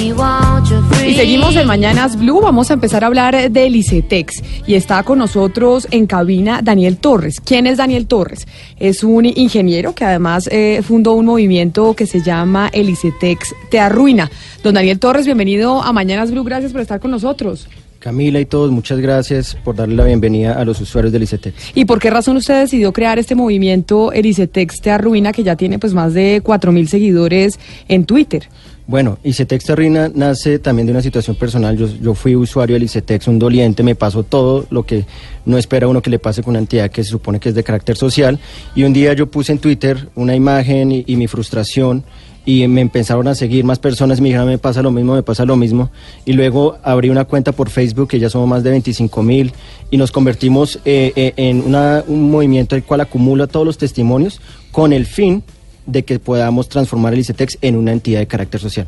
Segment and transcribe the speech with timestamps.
[0.00, 5.18] Y seguimos en Mañanas Blue, vamos a empezar a hablar del ICETEX y está con
[5.18, 7.40] nosotros en cabina Daniel Torres.
[7.40, 8.46] ¿Quién es Daniel Torres?
[8.78, 13.80] Es un ingeniero que además eh, fundó un movimiento que se llama el ICETEX Te
[13.80, 14.30] Arruina.
[14.62, 17.66] Don Daniel Torres, bienvenido a Mañanas Blue, gracias por estar con nosotros.
[17.98, 21.72] Camila y todos, muchas gracias por darle la bienvenida a los usuarios del ICETEX.
[21.74, 25.56] ¿Y por qué razón usted decidió crear este movimiento, el ICETEX Te Arruina, que ya
[25.56, 28.48] tiene pues más de 4.000 seguidores en Twitter?
[28.88, 31.76] Bueno, ICETEX Rina nace también de una situación personal.
[31.76, 35.04] Yo, fui usuario del ICETEX, un doliente, me pasó todo lo que
[35.44, 37.62] no espera uno que le pase con una entidad que se supone que es de
[37.62, 38.40] carácter social.
[38.74, 42.02] Y un día yo puse en Twitter una imagen y, mi frustración
[42.46, 45.44] y me empezaron a seguir más personas, me dijeron, me pasa lo mismo, me pasa
[45.44, 45.90] lo mismo.
[46.24, 49.52] Y luego abrí una cuenta por Facebook, que ya somos más de 25 mil,
[49.90, 54.40] y nos convertimos eh, eh, en un movimiento el cual acumula todos los testimonios
[54.72, 55.42] con el fin
[55.88, 58.86] de que podamos transformar el ICETEX en una entidad de carácter social.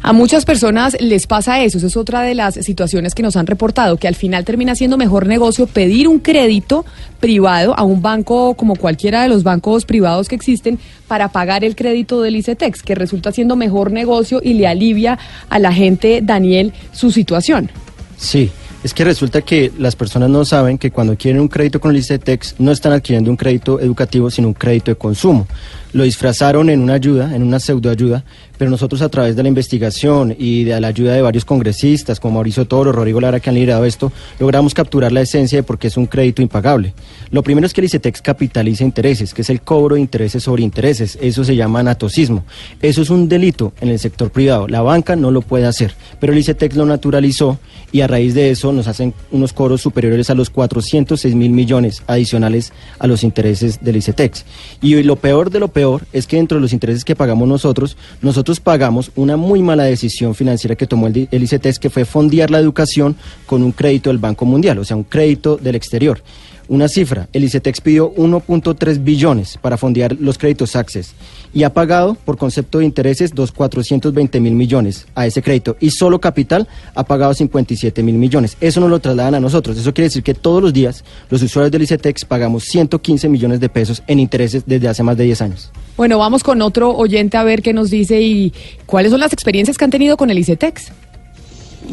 [0.00, 3.46] A muchas personas les pasa eso, esa es otra de las situaciones que nos han
[3.46, 6.86] reportado, que al final termina siendo mejor negocio pedir un crédito
[7.20, 10.78] privado a un banco como cualquiera de los bancos privados que existen
[11.08, 15.18] para pagar el crédito del ICETEX, que resulta siendo mejor negocio y le alivia
[15.50, 17.70] a la gente, Daniel, su situación.
[18.16, 18.50] Sí.
[18.84, 21.96] Es que resulta que las personas no saben que cuando quieren un crédito con el
[21.96, 25.46] ICETEX no están adquiriendo un crédito educativo, sino un crédito de consumo
[25.92, 28.24] lo disfrazaron en una ayuda, en una pseudoayuda,
[28.58, 32.34] pero nosotros a través de la investigación y de la ayuda de varios congresistas como
[32.34, 35.86] Mauricio Toro, Rodrigo Lara, que han liderado esto, logramos capturar la esencia de por qué
[35.86, 36.92] es un crédito impagable.
[37.30, 40.62] Lo primero es que el ICETEX capitaliza intereses, que es el cobro de intereses sobre
[40.62, 41.16] intereses.
[41.20, 42.44] Eso se llama anatosismo.
[42.82, 44.66] Eso es un delito en el sector privado.
[44.66, 47.58] La banca no lo puede hacer, pero el ICETEX lo naturalizó
[47.92, 52.02] y a raíz de eso nos hacen unos cobros superiores a los 406 mil millones
[52.06, 54.44] adicionales a los intereses del ICETEX.
[54.82, 55.77] Y lo peor de lo peor
[56.12, 60.34] es que dentro de los intereses que pagamos nosotros, nosotros pagamos una muy mala decisión
[60.34, 63.16] financiera que tomó el, el ICETEX, que fue fondear la educación
[63.46, 66.22] con un crédito del Banco Mundial, o sea, un crédito del exterior.
[66.68, 71.14] Una cifra, el ICETEX pidió 1.3 billones para fondear los créditos Access
[71.54, 76.20] y ha pagado por concepto de intereses 2.420 mil millones a ese crédito y solo
[76.20, 78.58] capital ha pagado 57 mil millones.
[78.60, 79.78] Eso no lo trasladan a nosotros.
[79.78, 83.70] Eso quiere decir que todos los días los usuarios del ICETEX pagamos 115 millones de
[83.70, 85.70] pesos en intereses desde hace más de 10 años.
[85.96, 88.52] Bueno, vamos con otro oyente a ver qué nos dice y
[88.84, 90.92] cuáles son las experiencias que han tenido con el ICETEX.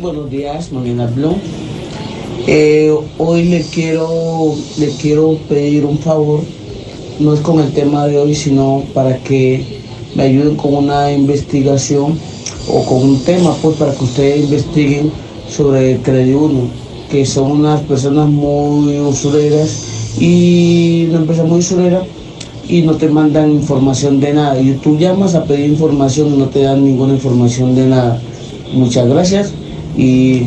[0.02, 1.40] Buenos días, Mariana Blum.
[2.48, 6.42] Eh, hoy le quiero, le quiero pedir un favor,
[7.20, 9.64] no es con el tema de hoy, sino para que
[10.14, 12.20] me ayuden con una investigación
[12.72, 15.12] o con un tema, pues para que ustedes investiguen
[15.50, 16.68] sobre Crediuno,
[17.10, 19.88] que son unas personas muy usureras
[20.20, 22.04] y una empresa muy usurera
[22.70, 24.62] y no te mandan información de nada.
[24.62, 28.22] Y tú llamas a pedir información y no te dan ninguna información de nada.
[28.72, 29.52] Muchas gracias
[29.98, 30.44] y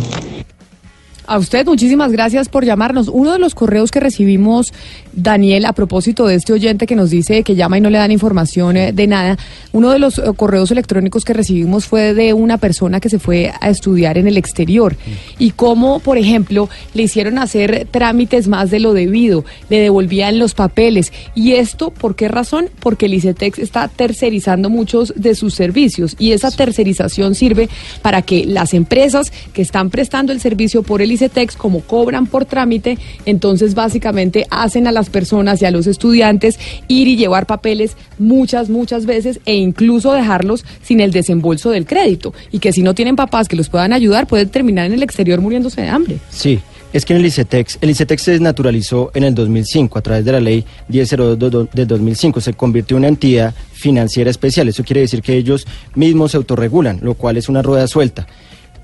[1.29, 3.09] A usted muchísimas gracias por llamarnos.
[3.09, 4.73] Uno de los correos que recibimos,
[5.13, 8.11] Daniel, a propósito de este oyente que nos dice que llama y no le dan
[8.11, 9.37] información eh, de nada,
[9.73, 13.53] uno de los eh, correos electrónicos que recibimos fue de una persona que se fue
[13.61, 14.97] a estudiar en el exterior
[15.39, 20.55] y cómo, por ejemplo, le hicieron hacer trámites más de lo debido, le devolvían los
[20.55, 21.13] papeles.
[21.35, 22.71] ¿Y esto por qué razón?
[22.81, 27.69] Porque el ICETEX está tercerizando muchos de sus servicios y esa tercerización sirve
[28.01, 31.18] para que las empresas que están prestando el servicio por el ICETEX,
[31.57, 37.09] como cobran por trámite, entonces básicamente hacen a las personas y a los estudiantes ir
[37.09, 42.35] y llevar papeles muchas, muchas veces e incluso dejarlos sin el desembolso del crédito.
[42.53, 45.41] Y que si no tienen papás que los puedan ayudar, pueden terminar en el exterior
[45.41, 46.19] muriéndose de hambre.
[46.31, 46.61] Sí,
[46.93, 50.33] es que en el ICETEX, el ICETEX se desnaturalizó en el 2005 a través de
[50.33, 54.69] la ley 1002 del 2005, se convirtió en una entidad financiera especial.
[54.69, 58.27] Eso quiere decir que ellos mismos se autorregulan, lo cual es una rueda suelta.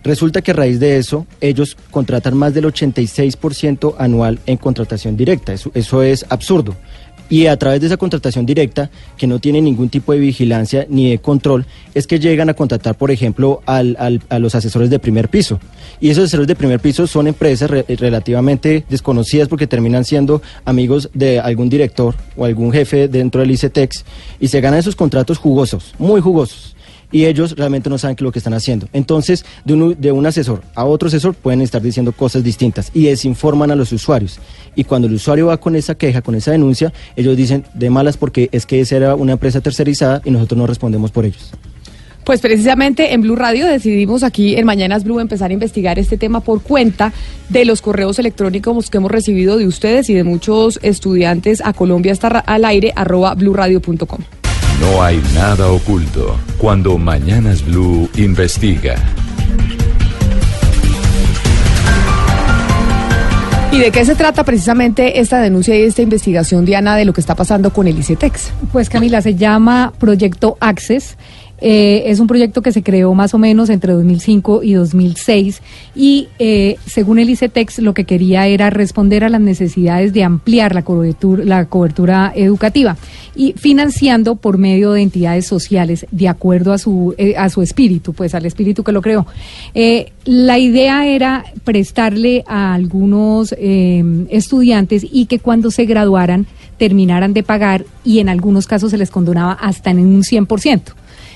[0.04, 5.52] Resulta que a raíz de eso, ellos contratan más del 86% anual en contratación directa.
[5.52, 6.74] Eso, eso es absurdo.
[7.30, 11.08] Y a través de esa contratación directa, que no tiene ningún tipo de vigilancia ni
[11.08, 11.64] de control,
[11.94, 15.58] es que llegan a contratar, por ejemplo, al, al, a los asesores de primer piso.
[16.02, 21.08] Y esos asesores de primer piso son empresas re- relativamente desconocidas porque terminan siendo amigos
[21.14, 24.04] de algún director o algún jefe dentro del ICETEX
[24.38, 26.76] y se ganan esos contratos jugosos, muy jugosos
[27.10, 28.88] y ellos realmente no saben qué es lo que están haciendo.
[28.92, 33.76] Entonces, de un, asesor a otro asesor pueden estar diciendo cosas distintas y desinforman a
[33.76, 34.38] los usuarios.
[34.74, 38.16] Y cuando el usuario va con esa queja, con esa denuncia, ellos dicen de malas
[38.16, 41.52] porque es que esa era una empresa tercerizada y nosotros no respondemos por ellos.
[42.24, 46.40] Pues precisamente en Blue Radio decidimos aquí en Mañanas Blue empezar a investigar este tema
[46.40, 47.12] por cuenta
[47.50, 52.12] de los correos electrónicos que hemos recibido de ustedes y de muchos estudiantes a Colombia
[52.12, 54.43] está al aire arroba bluradio.com.
[54.80, 58.96] No hay nada oculto cuando Mañanas Blue investiga.
[63.74, 67.20] ¿Y de qué se trata precisamente esta denuncia y esta investigación, Diana, de lo que
[67.20, 68.52] está pasando con el ICETEX?
[68.72, 71.16] Pues Camila, se llama Proyecto Access.
[71.66, 75.62] Eh, es un proyecto que se creó más o menos entre 2005 y 2006
[75.96, 80.74] y eh, según el ICETEX lo que quería era responder a las necesidades de ampliar
[80.74, 82.98] la cobertura, la cobertura educativa
[83.34, 88.12] y financiando por medio de entidades sociales de acuerdo a su, eh, a su espíritu,
[88.12, 89.26] pues al espíritu que lo creó.
[89.74, 96.46] Eh, la idea era prestarle a algunos eh, estudiantes y que cuando se graduaran
[96.78, 100.94] terminaran de pagar y en algunos casos se les condonaba hasta en un 100%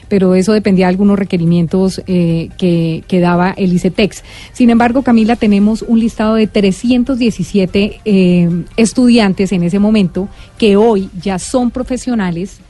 [0.08, 4.22] pero eso dependía de algunos requerimientos eh, que, daba el ICETEX.
[4.52, 11.10] Sin embargo, Camila, tenemos un listado de 317 eh, estudiantes en ese momento que hoy
[11.20, 12.60] ya son profesionales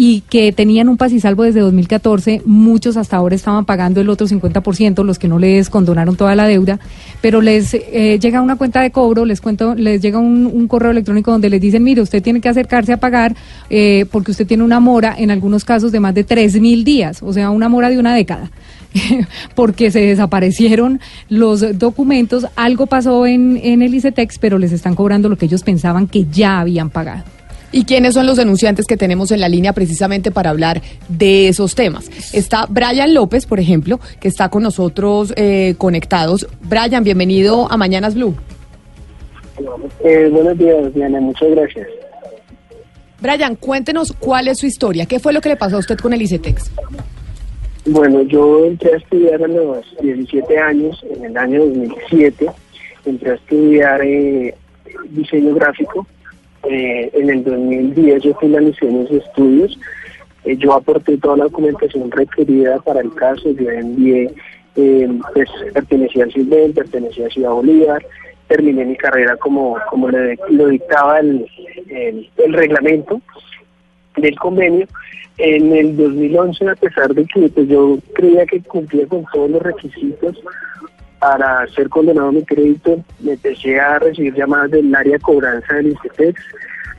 [0.00, 4.08] y que tenían un pas y salvo desde 2014, muchos hasta ahora estaban pagando el
[4.08, 6.78] otro 50%, los que no les condonaron toda la deuda,
[7.20, 11.32] pero les eh, llega una cuenta de cobro, les cuento, les llega un, correo electrónico
[11.32, 13.34] donde les dicen, mire, usted tiene que acercarse a pagar
[13.70, 17.20] eh, porque usted tiene una mora, en algunos casos de más de 3 mil días,
[17.20, 18.52] o sea, una mora de una década.
[19.56, 25.28] porque se desaparecieron los documentos, algo pasó en, en el ICETEX, pero les están cobrando
[25.28, 27.37] lo que ellos pensaban que ya habían pagado.
[27.70, 31.74] ¿Y quiénes son los denunciantes que tenemos en la línea precisamente para hablar de esos
[31.74, 32.10] temas?
[32.32, 36.48] Está Brian López, por ejemplo, que está con nosotros eh, conectados.
[36.62, 38.34] Brian, bienvenido a Mañanas Blue.
[40.02, 41.88] Eh, buenos días, Diana, muchas gracias.
[43.20, 45.04] Brian, cuéntenos cuál es su historia.
[45.04, 46.70] ¿Qué fue lo que le pasó a usted con el ICETEX?
[47.86, 52.46] Bueno, yo entré a estudiar a los 17 años, en el año 2007.
[53.04, 54.54] Entré a estudiar eh,
[55.10, 56.06] diseño gráfico
[56.64, 59.78] eh, en el 2010 yo finalicé mis estudios,
[60.44, 64.34] eh, yo aporté toda la documentación requerida para el caso, yo envié,
[64.76, 68.04] eh, pues pertenecía al CISBEN, pertenecía a Ciudad Bolívar,
[68.48, 70.18] terminé mi carrera como, como lo,
[70.50, 71.46] lo dictaba el,
[71.88, 73.20] el, el, reglamento
[74.16, 74.86] del convenio.
[75.36, 79.62] En el 2011, a pesar de que pues, yo creía que cumplía con todos los
[79.62, 80.36] requisitos,
[81.18, 85.88] para ser condenado mi crédito, me empecé a recibir llamadas del área de cobranza del
[85.92, 86.40] ICETEX.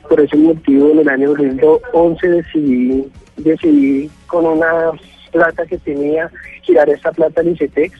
[0.08, 4.90] Por ese motivo, en el año 2011 decidí, decidí con una
[5.32, 6.30] plata que tenía
[6.62, 7.98] girar esta plata al ICETEX,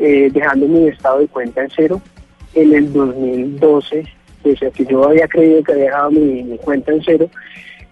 [0.00, 2.00] eh, dejando mi estado de cuenta en cero.
[2.54, 4.04] En el 2012,
[4.42, 7.30] pese a que yo había creído que había dejado mi, mi cuenta en cero,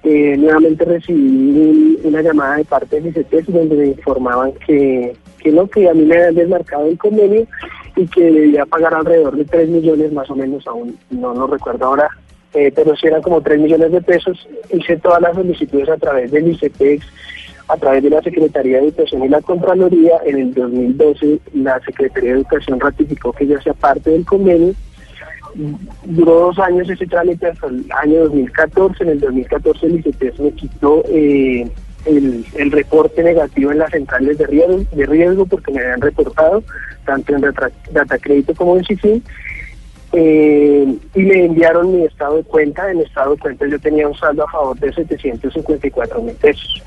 [0.03, 5.67] eh, nuevamente recibí una llamada de parte del ICETEX donde me informaban que que no,
[5.69, 7.47] que a mí me habían desmarcado el convenio
[7.97, 11.87] y que debía pagar alrededor de 3 millones más o menos, aún no lo recuerdo
[11.87, 12.09] ahora,
[12.55, 14.49] eh, pero si eran como 3 millones de pesos.
[14.73, 17.07] Hice todas las solicitudes a través del ICETEX,
[17.69, 20.21] a través de la Secretaría de Educación y la Contraloría.
[20.25, 24.75] En el 2012 la Secretaría de Educación ratificó que ya sea parte del convenio.
[26.05, 29.05] Duró dos años ese trámite hasta el año 2014.
[29.05, 31.71] En el 2014 el ICETEX me quitó eh,
[32.07, 34.47] el, el reporte negativo en las centrales de
[35.07, 36.63] riesgo, porque me habían reportado
[37.05, 39.23] tanto en Data, Data Crédito como en CIFIN
[40.13, 42.91] eh, y me enviaron mi estado de cuenta.
[42.91, 46.83] En estado de cuenta yo tenía un saldo a favor de 754 mil pesos.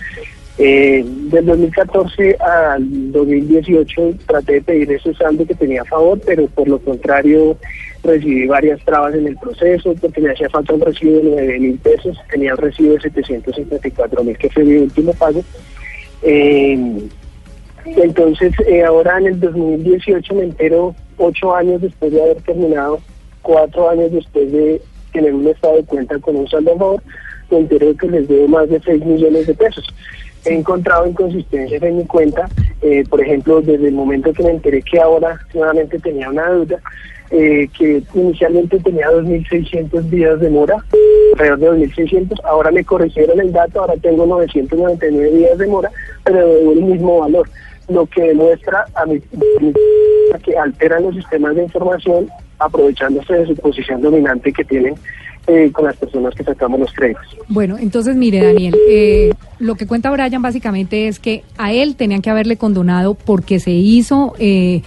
[0.57, 6.47] Eh, del 2014 al 2018 traté de pedir ese saldo que tenía a favor, pero
[6.47, 7.55] por lo contrario
[8.03, 11.77] recibí varias trabas en el proceso porque me hacía falta un recibo de 9 mil
[11.79, 15.43] pesos, tenía el recibo de 754 mil que fue mi último pago.
[16.21, 17.07] Eh,
[17.85, 22.99] entonces eh, ahora en el 2018 me entero ocho años después de haber terminado,
[23.41, 24.81] cuatro años después de
[25.13, 27.03] tener un estado de cuenta con un saldo favor,
[27.49, 29.85] me entero que les debo más de 6 millones de pesos
[30.45, 32.49] he encontrado inconsistencias en mi cuenta,
[32.81, 36.79] eh, por ejemplo, desde el momento que me enteré que ahora nuevamente tenía una deuda,
[37.31, 40.83] eh, que inicialmente tenía 2.600 días de mora,
[41.33, 45.91] alrededor de 2.600, ahora me corrigieron el dato, ahora tengo 999 días de mora,
[46.23, 47.49] pero debo el mismo valor,
[47.87, 54.01] lo que demuestra a mi, que alteran los sistemas de información aprovechándose de su posición
[54.01, 54.95] dominante que tienen
[55.47, 57.25] eh, con las personas que sacamos los créditos.
[57.47, 62.21] Bueno, entonces mire, Daniel, eh, lo que cuenta Brian básicamente es que a él tenían
[62.21, 64.83] que haberle condonado porque se hizo eh,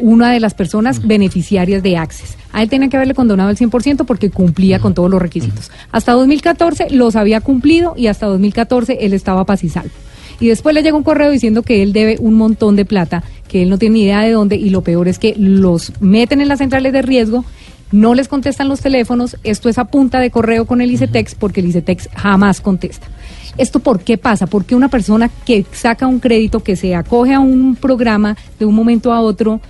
[0.00, 2.38] una de las personas beneficiarias de Access.
[2.52, 5.72] A él tenían que haberle condonado el 100% porque cumplía con todos los requisitos.
[5.90, 9.90] Hasta 2014 los había cumplido y hasta 2014 él estaba paz y salvo.
[10.38, 13.62] Y después le llega un correo diciendo que él debe un montón de plata, que
[13.62, 16.48] él no tiene ni idea de dónde y lo peor es que los meten en
[16.48, 17.44] las centrales de riesgo
[17.92, 21.60] no les contestan los teléfonos, esto es a punta de correo con el ICETEX porque
[21.60, 23.06] el ICETEX jamás contesta.
[23.58, 24.46] ¿Esto por qué pasa?
[24.46, 28.74] Porque una persona que saca un crédito, que se acoge a un programa de un
[28.74, 29.60] momento a otro,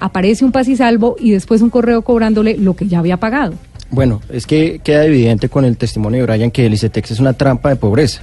[0.00, 3.54] aparece un pas y salvo y después un correo cobrándole lo que ya había pagado.
[3.90, 7.34] Bueno, es que queda evidente con el testimonio de Brian que el ICETEX es una
[7.34, 8.22] trampa de pobreza.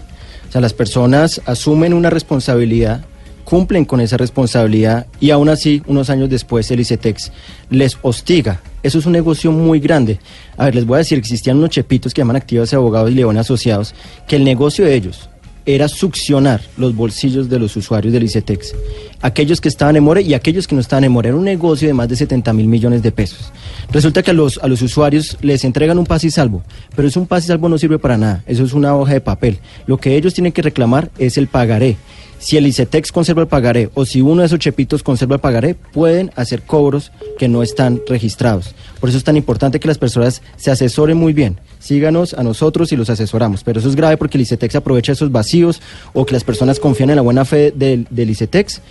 [0.50, 3.06] O sea, las personas asumen una responsabilidad
[3.44, 7.32] cumplen con esa responsabilidad y aún así, unos años después, el ICETEX
[7.70, 8.62] les hostiga.
[8.82, 10.20] Eso es un negocio muy grande.
[10.58, 13.16] A ver, les voy a decir, existían unos chepitos que llaman activos de abogados y
[13.16, 13.96] león asociados,
[14.28, 15.30] que el negocio de ellos
[15.66, 18.76] era succionar los bolsillos de los usuarios del ICETEX.
[19.22, 21.30] Aquellos que estaban en More y aquellos que no estaban en More.
[21.30, 23.52] Era un negocio de más de 70 mil millones de pesos.
[23.92, 26.64] Resulta que a los, a los usuarios les entregan un pase y salvo,
[26.96, 28.44] pero es un pase y salvo no sirve para nada.
[28.46, 29.60] Eso es una hoja de papel.
[29.88, 31.98] Lo que ellos tienen que reclamar es el pagaré
[32.44, 35.76] si el ICETEX conserva el pagaré o si uno de esos chepitos conserva el pagaré,
[35.76, 38.76] pueden hacer cobros que no están registrados.
[39.00, 41.58] Por eso es tan importante que las personas se asesoren muy bien.
[41.80, 43.64] Síganos a nosotros y los asesoramos.
[43.64, 45.82] Pero eso es grave porque el ICETEX aprovecha esos vacíos
[46.12, 48.82] o que las personas confían en la buena fe del, del ICETEX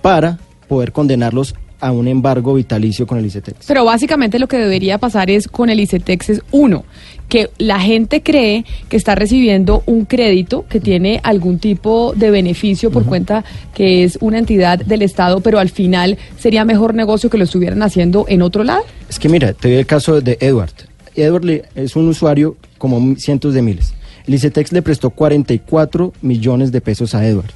[0.00, 3.66] para poder condenarlos a un embargo vitalicio con el ICETEX.
[3.66, 6.84] Pero básicamente lo que debería pasar es con el ICETEX es uno,
[7.32, 12.90] que la gente cree que está recibiendo un crédito que tiene algún tipo de beneficio
[12.90, 13.42] por cuenta
[13.74, 17.82] que es una entidad del Estado, pero al final sería mejor negocio que lo estuvieran
[17.82, 18.84] haciendo en otro lado.
[19.08, 20.74] Es que mira, te doy el caso de Edward.
[21.14, 23.94] Edward es un usuario como cientos de miles.
[24.26, 27.50] El ICETEX le prestó 44 millones de pesos a Edward.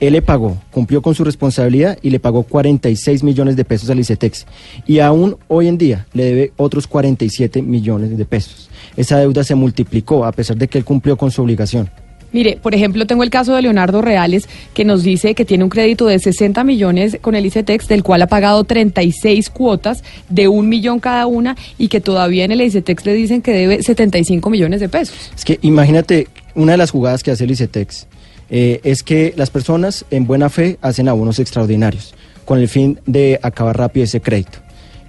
[0.00, 4.00] Él le pagó, cumplió con su responsabilidad y le pagó 46 millones de pesos al
[4.00, 4.46] ICETEX.
[4.86, 8.70] Y aún hoy en día le debe otros 47 millones de pesos.
[8.96, 11.90] Esa deuda se multiplicó a pesar de que él cumplió con su obligación.
[12.32, 15.70] Mire, por ejemplo, tengo el caso de Leonardo Reales, que nos dice que tiene un
[15.70, 20.68] crédito de 60 millones con el ICETEX, del cual ha pagado 36 cuotas de un
[20.68, 24.80] millón cada una y que todavía en el ICETEX le dicen que debe 75 millones
[24.80, 25.32] de pesos.
[25.36, 28.06] Es que imagínate una de las jugadas que hace el ICETEX
[28.50, 32.14] eh, es que las personas en buena fe hacen abonos extraordinarios
[32.44, 34.58] con el fin de acabar rápido ese crédito.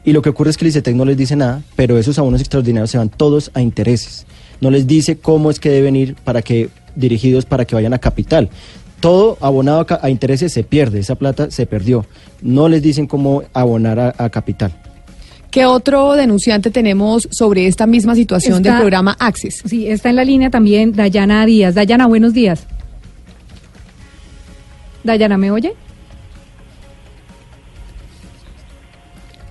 [0.03, 2.41] Y lo que ocurre es que el ICETEC no les dice nada, pero esos abonos
[2.41, 4.25] extraordinarios se van todos a intereses.
[4.60, 8.00] No les dice cómo es que deben ir para que dirigidos para que vayan a
[8.00, 8.50] capital.
[9.00, 12.05] Todo abonado a, intereses se pierde, esa plata se perdió.
[12.41, 14.71] No les dicen cómo abonar a, a capital.
[15.50, 19.63] ¿Qué otro denunciante tenemos sobre esta misma situación Está- del programa Access?
[19.65, 21.75] Sí, está en la línea también Dayana Díaz.
[21.75, 22.65] Dayana, buenos días.
[25.03, 25.74] Dayana, ¿me oye?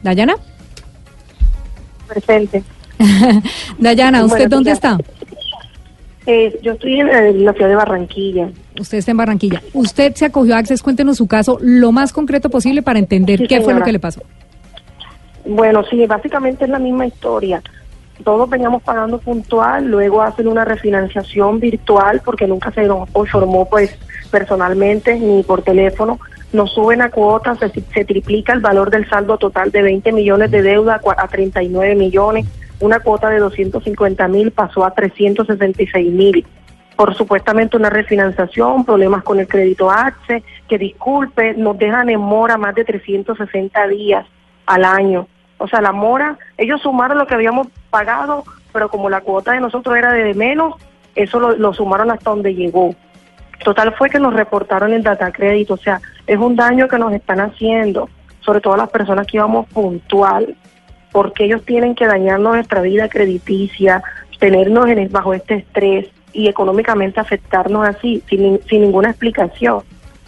[0.03, 0.35] Dayana.
[2.07, 2.63] Presente.
[3.79, 4.99] Dayana, ¿usted dónde está?
[6.27, 8.51] Eh, yo estoy en, la ciudad de Barranquilla.
[8.79, 9.63] Usted está en Barranquilla.
[9.73, 10.83] Usted se acogió a Access.
[10.83, 13.99] Cuéntenos su caso lo más concreto posible para entender Sí, qué fue lo que le
[13.99, 14.23] pasó.
[15.45, 17.63] Bueno, sí, básicamente es la misma historia.
[18.23, 23.99] Todos veníamos pagando puntual, luego hacen una refinanciación virtual porque nunca se nos informó pues
[24.31, 26.19] personalmente ni por teléfono,
[26.53, 30.51] nos suben a cuotas, se, se triplica el valor del saldo total de 20 millones
[30.51, 32.47] de deuda a cua- a 39 millones,
[32.81, 36.47] una cuota de 250 mil pasó a 366 mil
[36.97, 42.59] por supuestamente una refinanciación, problemas con el crédito AXE, que disculpe, nos dejan en mora
[42.59, 44.27] más de 360 días
[44.67, 45.27] al año.
[45.57, 49.61] O sea, la mora, ellos sumaron lo que habíamos pagado, pero como la cuota de
[49.61, 50.75] nosotros era de menos,
[51.15, 52.95] eso lo sumaron hasta donde llegó.
[53.65, 57.13] Total fue que nos reportaron el data crédito, o sea, es un daño que nos
[57.13, 58.09] están haciendo,
[58.41, 60.57] sobre todo las personas que íbamos puntual,
[61.13, 64.03] porque ellos tienen que dañarnos nuestra vida crediticia,
[64.39, 69.81] tenernos en el- bajo este estrés y económicamente afectarnos así, sin, sin ninguna explicación.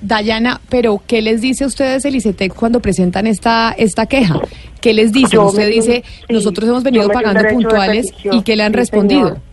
[0.02, 4.34] Dayana, pero ¿qué les dice a ustedes el ICETEC cuando presentan esta esta queja?
[4.80, 5.30] ¿Qué les dicen?
[5.38, 9.28] Yo Usted dice, sí, nosotros hemos venido pagando puntuales y ¿qué le han sí, respondido?
[9.28, 9.51] señor.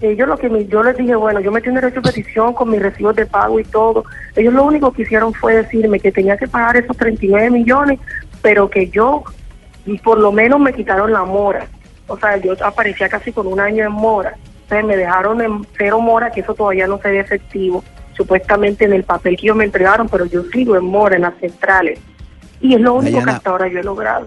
[0.00, 2.70] Ellos lo que me- yo les dije, bueno, yo metí un derecho de petición con
[2.70, 4.04] mis recibos de pago y todo.
[4.34, 7.98] Ellos lo único que hicieron fue decirme que tenía que pagar esos 39 millones,
[8.42, 9.24] pero que yo,
[9.86, 11.66] y por lo menos me quitaron la mora.
[12.08, 14.36] O sea, yo aparecía casi con un año en mora.
[14.64, 17.82] Entonces me dejaron en cero mora, que eso todavía no se ve efectivo,
[18.16, 21.34] supuestamente en el papel que ellos me entregaron, pero yo sigo en mora en las
[21.40, 21.98] centrales.
[22.60, 24.26] Y es lo único que hasta ahora yo he logrado.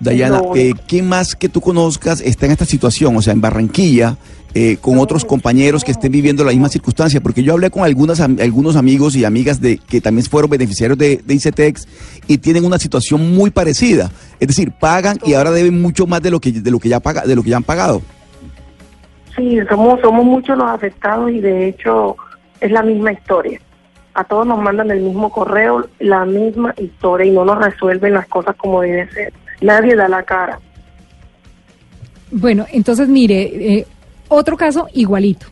[0.00, 3.16] Dayana, eh, ¿quién más que tú conozcas está en esta situación?
[3.16, 4.16] O sea, en Barranquilla,
[4.60, 8.18] eh, con otros compañeros que estén viviendo la misma circunstancia, porque yo hablé con algunas,
[8.18, 11.86] algunos amigos y amigas de que también fueron beneficiarios de, de ICETEX
[12.26, 14.10] y tienen una situación muy parecida.
[14.40, 16.98] Es decir, pagan y ahora deben mucho más de lo que, de lo que, ya,
[16.98, 18.02] paga, de lo que ya han pagado.
[19.36, 22.16] Sí, somos, somos muchos los afectados y de hecho
[22.60, 23.60] es la misma historia.
[24.14, 28.26] A todos nos mandan el mismo correo, la misma historia y no nos resuelven las
[28.26, 29.32] cosas como debe ser.
[29.60, 30.58] Nadie da la cara.
[32.32, 33.86] Bueno, entonces mire, eh,
[34.28, 35.46] otro caso igualito.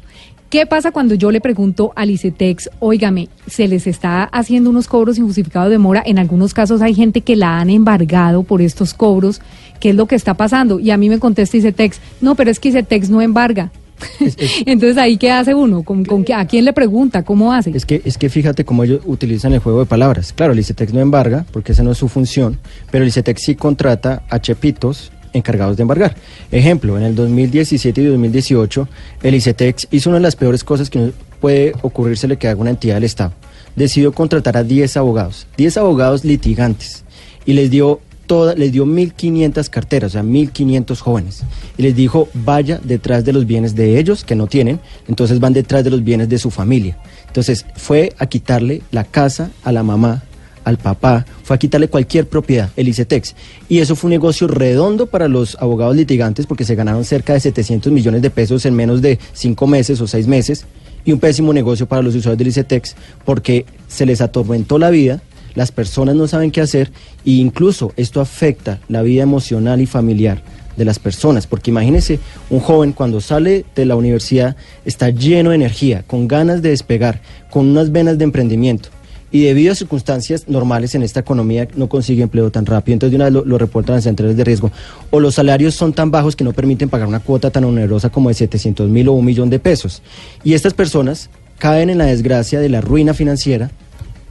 [0.49, 5.19] ¿Qué pasa cuando yo le pregunto al ICETEX, óigame, se les está haciendo unos cobros
[5.19, 6.03] injustificados de mora?
[6.07, 9.41] En algunos casos hay gente que la han embargado por estos cobros.
[9.81, 10.79] ¿Qué es lo que está pasando?
[10.79, 13.73] Y a mí me contesta ICETEX, no, pero es que ICETEX no embarga.
[14.67, 17.71] Entonces ahí qué hace uno, ¿Con, con qué- a quién le pregunta, cómo hace.
[17.77, 20.33] Es que, es que fíjate cómo ellos utilizan el juego de palabras.
[20.33, 22.59] Claro, el ICETEX no embarga, porque esa no es su función,
[22.91, 26.17] pero el ICETEX sí contrata a chepitos encargados de embargar.
[26.51, 28.89] Ejemplo, en el 2017 y 2018,
[29.23, 32.95] el ICETEX hizo una de las peores cosas que puede ocurrírsele que haga una entidad
[32.95, 33.33] del Estado.
[33.77, 37.05] Decidió contratar a 10 abogados, 10 abogados litigantes,
[37.45, 41.43] y les dio toda, les dio 1.500 carteras, o sea, 1.500 jóvenes.
[41.79, 45.53] Y les dijo, vaya detrás de los bienes de ellos, que no tienen, entonces van
[45.53, 46.99] detrás de los bienes de su familia.
[47.27, 50.23] Entonces fue a quitarle la casa a la mamá,
[50.67, 53.37] al papá, fue a quitarle cualquier propiedad, el ICETEX.
[53.69, 57.41] Y eso fue un negocio redondo para los abogados litigantes porque se ganaron cerca de
[57.41, 60.67] 700 millones de pesos en menos de 5 meses o 6 meses.
[61.05, 65.23] Y un pésimo negocio para los usuarios del ICETEX porque se les atormentó la vida,
[65.55, 66.91] las personas no saben qué hacer
[67.25, 70.43] e incluso esto afecta la vida emocional y familiar
[70.77, 72.19] de las personas, porque imagínense,
[72.51, 77.23] un joven cuando sale de la universidad está lleno de energía, con ganas de despegar,
[77.51, 78.91] con unas venas de emprendimiento,
[79.37, 83.17] y debido a circunstancias normales en esta economía no consigue empleo tan rápido, entonces de
[83.17, 84.73] una vez lo, reportan a centrales de riesgo,
[85.11, 88.31] o los salarios son tan bajos que no permiten pagar una cuota tan onerosa como
[88.31, 90.01] de 700 mil o un millón de pesos.
[90.43, 93.71] Y estas personas caen en la desgracia de la ruina financiera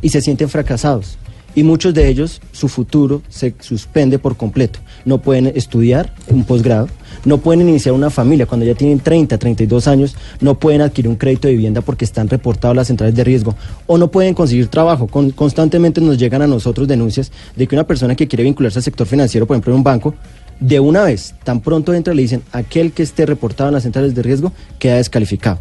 [0.01, 1.19] y se sienten fracasados.
[1.55, 4.79] Y muchos de ellos, su futuro se suspende por completo.
[5.05, 6.89] No pueden estudiar un posgrado,
[7.23, 11.15] no pueden iniciar una familia cuando ya tienen 30, 32 años, no pueden adquirir un
[11.15, 13.55] crédito de vivienda porque están reportados las centrales de riesgo,
[13.87, 15.07] o no pueden conseguir trabajo.
[15.07, 18.83] Con- constantemente nos llegan a nosotros denuncias de que una persona que quiere vincularse al
[18.83, 20.13] sector financiero, por ejemplo en un banco,
[20.59, 24.13] de una vez, tan pronto entra, le dicen, aquel que esté reportado en las centrales
[24.13, 25.59] de riesgo queda descalificado.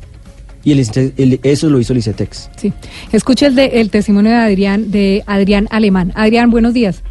[0.64, 2.50] Y el el- eso lo hizo el ICETEX.
[2.56, 2.72] Sí.
[3.12, 6.12] Escuche el, de, el testimonio de Adrián, de Adrián Alemán.
[6.14, 7.02] Adrián, buenos días.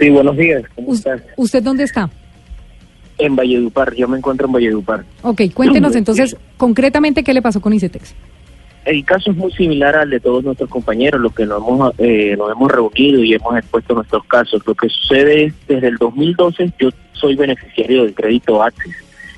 [0.00, 0.62] Sí, buenos días.
[0.74, 1.22] ¿Cómo estás?
[1.36, 2.10] ¿Usted dónde está?
[3.18, 5.04] En Valledupar, yo me encuentro en Valledupar.
[5.22, 8.14] Ok, cuéntenos entonces concretamente qué le pasó con ICETEX.
[8.84, 12.34] El caso es muy similar al de todos nuestros compañeros, los que nos hemos, eh,
[12.36, 14.60] nos hemos reunido y hemos expuesto nuestros casos.
[14.66, 18.92] Lo que sucede es, desde el 2012 yo soy beneficiario del crédito Axis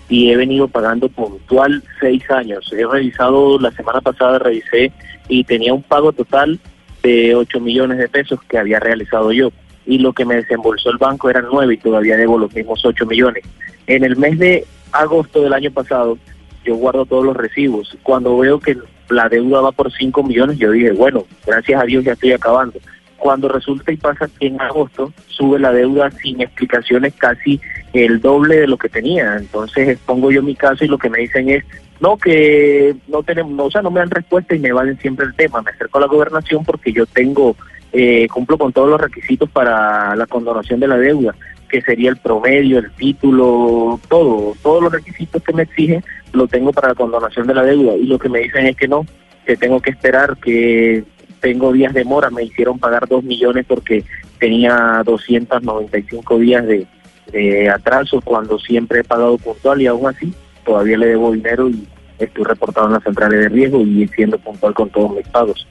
[0.08, 2.70] y he venido pagando puntual seis años.
[2.72, 4.92] He revisado, la semana pasada revisé
[5.28, 6.60] y tenía un pago total
[7.02, 9.50] de 8 millones de pesos que había realizado yo.
[9.86, 13.06] Y lo que me desembolsó el banco eran 9 y todavía debo los mismos 8
[13.06, 13.44] millones.
[13.86, 16.18] En el mes de agosto del año pasado,
[16.64, 17.96] yo guardo todos los recibos.
[18.02, 18.78] Cuando veo que
[19.10, 22.78] la deuda va por 5 millones, yo dije, bueno, gracias a Dios ya estoy acabando.
[23.16, 27.60] Cuando resulta y pasa que en agosto sube la deuda sin explicaciones casi
[27.92, 29.36] el doble de lo que tenía.
[29.36, 31.64] Entonces expongo yo mi caso y lo que me dicen es,
[32.00, 35.26] no, que no tenemos, no, o sea, no me dan respuesta y me valen siempre
[35.26, 35.62] el tema.
[35.62, 37.56] Me acerco a la gobernación porque yo tengo,
[37.92, 41.34] eh, cumplo con todos los requisitos para la condonación de la deuda,
[41.68, 46.72] que sería el promedio, el título, todo, todos los requisitos que me exigen, lo tengo
[46.72, 47.96] para la condonación de la deuda.
[47.96, 49.06] Y lo que me dicen es que no,
[49.46, 51.04] que tengo que esperar, que
[51.44, 54.02] tengo días de mora, me hicieron pagar dos millones porque
[54.38, 56.86] tenía 295 días de,
[57.30, 60.32] de atraso cuando siempre he pagado puntual y aún así
[60.64, 61.86] todavía le debo dinero y
[62.18, 65.66] estoy reportado en las centrales de riesgo y siendo puntual con todos mis pagos.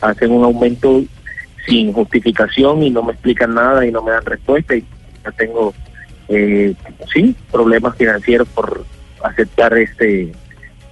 [0.00, 1.02] Hacen un aumento
[1.66, 4.84] sin justificación y no me explican nada y no me dan respuesta y
[5.24, 5.74] ya tengo,
[6.28, 6.74] eh,
[7.12, 8.84] sí, problemas financieros por
[9.24, 10.30] aceptar este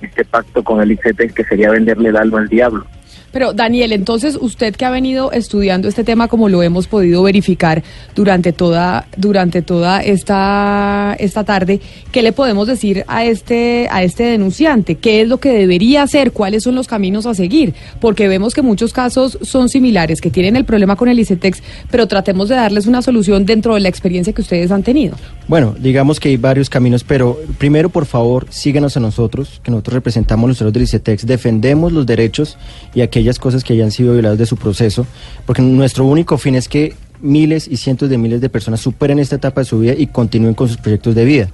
[0.02, 2.86] este pacto con el ICT que sería venderle el alma al diablo.
[3.32, 7.82] Pero Daniel, entonces usted que ha venido estudiando este tema como lo hemos podido verificar
[8.14, 11.80] durante toda durante toda esta esta tarde,
[12.12, 14.96] ¿qué le podemos decir a este a este denunciante?
[14.96, 16.32] ¿Qué es lo que debería hacer?
[16.32, 17.74] ¿Cuáles son los caminos a seguir?
[18.00, 22.06] Porque vemos que muchos casos son similares, que tienen el problema con el ICETEX, pero
[22.08, 25.16] tratemos de darles una solución dentro de la experiencia que ustedes han tenido.
[25.46, 29.94] Bueno, digamos que hay varios caminos, pero primero, por favor, síguenos a nosotros, que nosotros
[29.94, 32.56] representamos los usuarios del ICETEX, defendemos los derechos
[32.94, 35.06] y aquellas cosas que hayan sido violadas de su proceso,
[35.44, 39.36] porque nuestro único fin es que miles y cientos de miles de personas superen esta
[39.36, 41.48] etapa de su vida y continúen con sus proyectos de vida.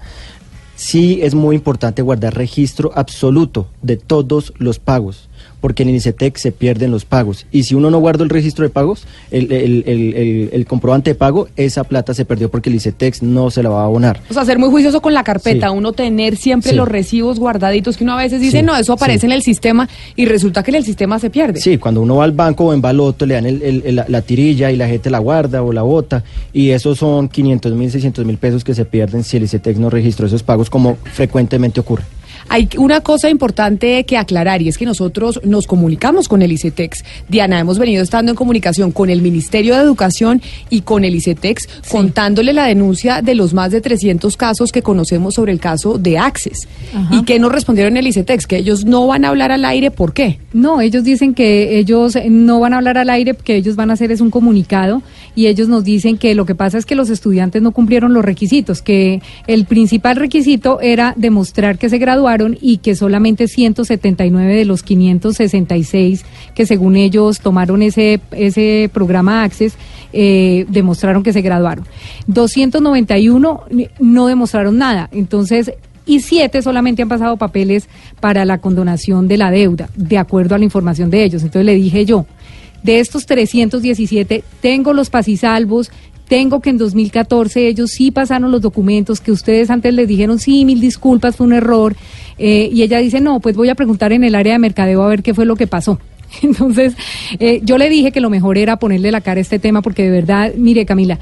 [0.76, 5.28] Sí es muy importante guardar registro absoluto de todos los pagos
[5.66, 7.44] porque en INICETEC se pierden los pagos.
[7.50, 11.14] Y si uno no guarda el registro de pagos, el, el, el, el comprobante de
[11.16, 14.20] pago, esa plata se perdió porque el ICETEX no se la va a abonar.
[14.30, 16.76] O sea, ser muy juicioso con la carpeta, uno tener siempre Sí.
[16.76, 19.88] los recibos guardaditos, que uno a veces dice, Sí, no, eso aparece en el sistema
[20.14, 21.60] y resulta que en el sistema se pierde.
[21.60, 23.60] Sí, cuando uno va al banco o en Baloto le dan
[23.96, 27.72] la, la tirilla y la gente la guarda o la bota y esos son 500
[27.72, 30.96] mil, 600 mil pesos que se pierden si el ICETEX no registró esos pagos como
[31.12, 32.04] frecuentemente ocurre.
[32.48, 37.04] Hay una cosa importante que aclarar y es que nosotros nos comunicamos con el ICETEX.
[37.28, 41.68] Diana, hemos venido estando en comunicación con el Ministerio de Educación y con el ICETEX
[41.90, 46.18] contándole la denuncia de los más de 300 casos que conocemos sobre el caso de
[46.18, 46.68] Access.
[46.94, 47.14] Ajá.
[47.14, 48.46] ¿Y qué nos respondieron el ICETEX?
[48.46, 50.38] Que ellos no van a hablar al aire, ¿por qué?
[50.52, 53.94] No, ellos dicen que ellos no van a hablar al aire, que ellos van a
[53.94, 55.02] hacer es un comunicado
[55.36, 58.24] y ellos nos dicen que lo que pasa es que los estudiantes no cumplieron los
[58.24, 64.64] requisitos, que el principal requisito era demostrar que se graduaron y que solamente 179 de
[64.64, 69.74] los 566 que según ellos tomaron ese, ese programa Access
[70.12, 71.84] eh, demostraron que se graduaron.
[72.26, 73.64] 291
[74.00, 75.10] no demostraron nada.
[75.12, 75.72] Entonces,
[76.06, 77.88] y siete solamente han pasado papeles
[78.20, 81.42] para la condonación de la deuda, de acuerdo a la información de ellos.
[81.42, 82.26] Entonces le dije yo,
[82.82, 85.90] de estos 317, tengo los pasisalvos,
[86.28, 90.64] tengo que en 2014 ellos sí pasaron los documentos, que ustedes antes les dijeron, sí,
[90.64, 91.94] mil disculpas, fue un error.
[92.38, 95.08] Eh, y ella dice, no, pues voy a preguntar en el área de mercadeo a
[95.08, 96.00] ver qué fue lo que pasó.
[96.42, 96.94] Entonces,
[97.38, 100.02] eh, yo le dije que lo mejor era ponerle la cara a este tema, porque
[100.02, 101.18] de verdad, mire Camila,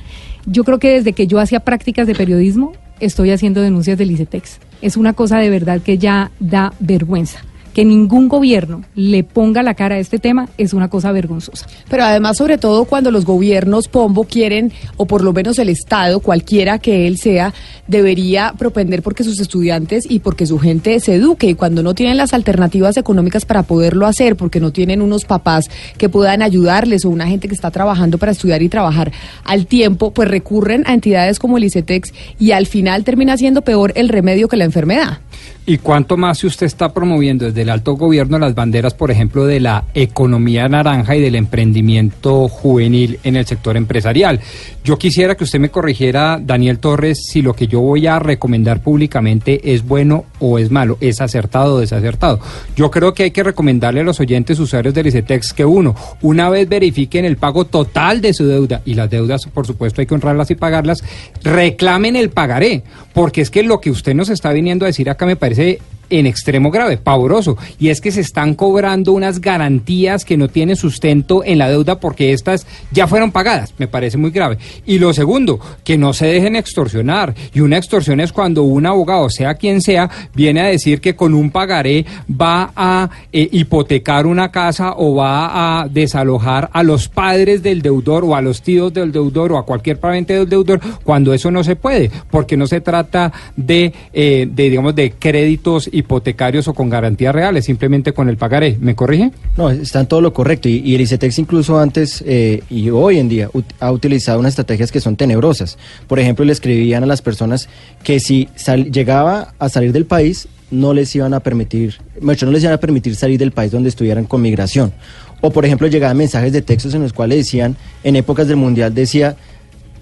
[0.47, 4.59] yo creo que desde que yo hacía prácticas de periodismo, estoy haciendo denuncias del ICETEX.
[4.81, 7.45] Es una cosa de verdad que ya da vergüenza.
[7.75, 11.67] Que ningún gobierno le ponga la cara a este tema es una cosa vergonzosa.
[11.91, 16.21] Pero además, sobre todo cuando los gobiernos Pombo quieren, o por lo menos el Estado,
[16.21, 17.53] cualquiera que él sea,
[17.87, 21.49] debería propender porque sus estudiantes y porque su gente se eduque.
[21.49, 25.69] Y cuando no tienen las alternativas económicas para poderlo hacer, porque no tienen unos papás
[25.99, 29.13] que puedan ayudarles o una gente que está trabajando para estudiar y trabajar
[29.45, 33.93] al tiempo, pues recurren a entidades como el ICETEX y al final termina siendo peor
[33.97, 35.19] el remedio que la enfermedad.
[35.67, 39.61] ¿Y cuánto más si usted está promoviendo desde alto gobierno las banderas, por ejemplo, de
[39.61, 44.40] la economía naranja y del emprendimiento juvenil en el sector empresarial?
[44.85, 48.83] Yo quisiera que usted me corrigiera, Daniel Torres, si lo que yo voy a recomendar
[48.83, 52.40] públicamente es bueno o es malo, es acertado o desacertado.
[52.77, 56.50] Yo creo que hay que recomendarle a los oyentes usuarios del ICETEX que uno, una
[56.50, 60.14] vez verifiquen el pago total de su deuda, y las deudas, por supuesto, hay que
[60.14, 61.03] honrarlas y pagarlas,
[61.42, 65.27] reclamen el pagaré, porque es que lo que usted nos está viniendo a decir acá
[65.27, 65.81] me parece
[66.18, 70.77] en extremo grave, pavoroso, y es que se están cobrando unas garantías que no tienen
[70.77, 74.59] sustento en la deuda porque estas ya fueron pagadas, me parece muy grave.
[74.87, 79.29] Y lo segundo, que no se dejen extorsionar, y una extorsión es cuando un abogado,
[79.29, 84.50] sea quien sea, viene a decir que con un pagaré va a eh, hipotecar una
[84.53, 89.11] casa o va a desalojar a los padres del deudor o a los tíos del
[89.11, 92.81] deudor o a cualquier pariente del deudor, cuando eso no se puede, porque no se
[92.81, 98.37] trata de, eh, de digamos, de créditos hipotecarios o con garantías reales, simplemente con el
[98.37, 98.77] pagaré.
[98.81, 99.31] ¿Me corrige?
[99.57, 100.69] No, está en todo lo correcto.
[100.69, 104.51] Y, y el ICETEX incluso antes eh, y hoy en día ut- ha utilizado unas
[104.51, 105.79] estrategias que son tenebrosas.
[106.07, 107.69] Por ejemplo, le escribían a las personas
[108.03, 108.49] que si
[108.93, 112.79] llegaba a salir del país, no les iban a permitir, mucho no les iban a
[112.79, 114.93] permitir salir del país donde estuvieran con migración.
[115.40, 118.95] O por ejemplo, llegaban mensajes de textos en los cuales decían, en épocas del Mundial
[118.95, 119.37] decía,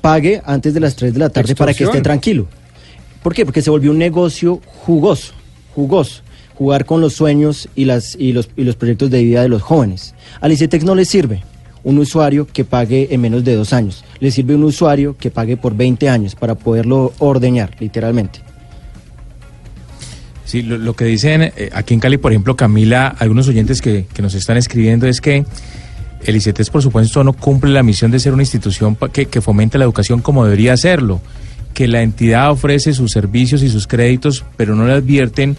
[0.00, 2.46] pague antes de las 3 de la tarde para que esté tranquilo.
[3.22, 3.44] ¿Por qué?
[3.44, 5.32] Porque se volvió un negocio jugoso,
[5.74, 6.22] jugoso,
[6.54, 9.62] jugar con los sueños y, las, y, los, y los proyectos de vida de los
[9.62, 10.14] jóvenes.
[10.40, 11.42] Al ICETEX no le sirve
[11.84, 15.56] un usuario que pague en menos de dos años, le sirve un usuario que pague
[15.56, 18.40] por 20 años para poderlo ordeñar, literalmente.
[20.44, 24.34] Sí, lo, que dicen eh, aquí en Cali, por ejemplo, Camila, algunos oyentes que, nos
[24.34, 25.46] están escribiendo es que
[26.24, 29.78] el ICETEX, por supuesto, no cumple la misión de ser una institución que, que fomente
[29.78, 31.20] la educación como debería hacerlo,
[31.74, 35.56] que la entidad ofrece sus servicios y sus créditos, pero no le advierten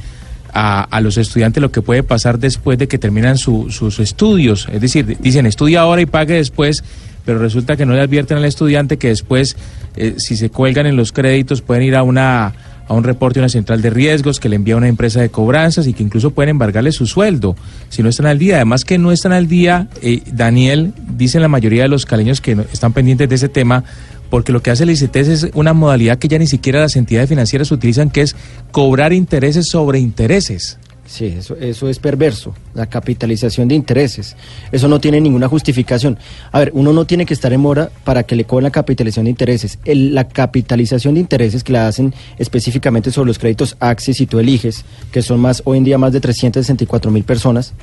[0.53, 4.67] a, a los estudiantes lo que puede pasar después de que terminan su- sus estudios.
[4.71, 6.83] Es decir, dicen estudia ahora y pague después,
[7.25, 9.55] pero resulta que no le advierten al estudiante que después,
[9.95, 12.53] eh, si se cuelgan en los créditos, pueden ir a una
[12.85, 15.87] a un reporte a una central de riesgos que le envía una empresa de cobranzas
[15.87, 17.55] y que incluso pueden embargarle su sueldo
[17.87, 18.57] si no están al día.
[18.57, 22.57] Además que no están al día, eh, Daniel, dicen la mayoría de los caleños que
[22.73, 23.85] están pendientes de ese tema,
[24.29, 27.29] porque lo que hace el ICETEX es una modalidad que ya ni siquiera las entidades
[27.29, 28.35] financieras utilizan, que es
[28.71, 30.77] cobrar intereses sobre intereses.
[31.05, 34.37] Sí, eso, es perverso, la capitalización de intereses.
[34.71, 36.17] Eso no tiene ninguna justificación.
[36.51, 39.25] A ver, uno no tiene que estar en mora para que le cobren la capitalización
[39.25, 39.77] de intereses.
[39.85, 44.85] La capitalización de intereses que la hacen específicamente sobre los créditos Axis y tú eliges,
[45.11, 47.73] que son más hoy en día más de 364 mil personas,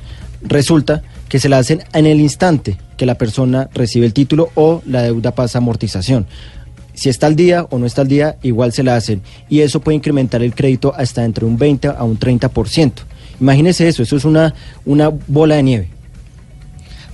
[0.41, 4.81] resulta que se la hacen en el instante que la persona recibe el título o
[4.85, 6.27] la deuda pasa a amortización.
[6.93, 9.21] Si está al día o no está al día, igual se la hacen.
[9.49, 12.91] Y eso puede incrementar el crédito hasta entre un 20 a un 30%.
[13.39, 14.53] Imagínese eso, eso es una,
[14.85, 15.89] una bola de nieve.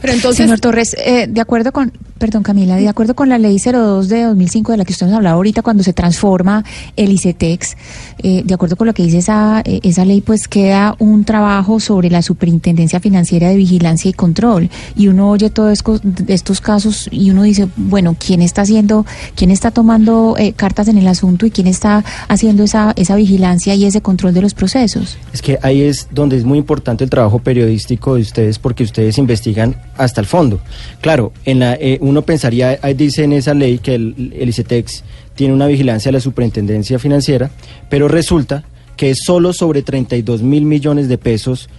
[0.02, 3.58] Pero entonces, Señor Torres, eh, de acuerdo con, perdón Camila, de acuerdo con la ley
[3.60, 6.64] 02 de 2005 de la que usted nos hablaba ahorita cuando se transforma
[6.96, 7.78] el ICETEX,
[8.24, 11.80] eh, de acuerdo con lo que dice esa, eh, esa ley, pues queda un trabajo
[11.80, 14.70] sobre la Superintendencia Financiera de Vigilancia y Control.
[14.96, 15.84] Y uno oye todos
[16.28, 20.98] estos casos y uno dice, bueno, ¿quién está haciendo, quién está tomando eh, cartas en
[20.98, 25.18] el asunto y quién está haciendo esa, esa vigilancia y ese control de los procesos?
[25.34, 29.18] Es que ahí es donde es muy importante el trabajo periodístico de ustedes porque ustedes
[29.18, 30.60] investigan hasta el fondo.
[31.02, 35.04] Claro, en la, eh, uno pensaría, dice en esa ley que el, el ICETEX
[35.36, 37.52] tiene una vigilancia de la superintendencia financiera,
[37.90, 38.64] pero resulta
[38.96, 41.70] que es solo sobre 32 mil millones de pesos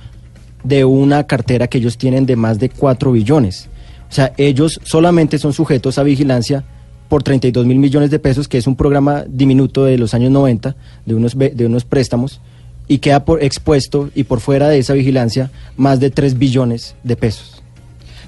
[0.62, 3.68] de una cartera que ellos tienen de más de 4 billones.
[4.08, 6.64] O sea, ellos solamente son sujetos a vigilancia
[7.08, 10.76] por 32 mil millones de pesos, que es un programa diminuto de los años 90,
[11.06, 12.40] de unos, de unos préstamos,
[12.86, 17.16] y queda por expuesto y por fuera de esa vigilancia más de 3 billones de
[17.16, 17.57] pesos.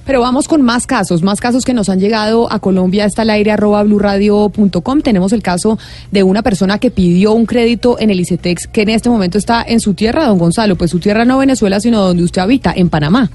[0.07, 3.05] Pero vamos con más casos, más casos que nos han llegado a Colombia.
[3.05, 5.01] Está al aire arroba blurradio.com.
[5.03, 5.79] Tenemos el caso
[6.11, 9.63] de una persona que pidió un crédito en el ICETEX que en este momento está
[9.63, 10.77] en su tierra, don Gonzalo.
[10.77, 13.31] Pues su tierra no Venezuela, sino donde usted habita, en Panamá.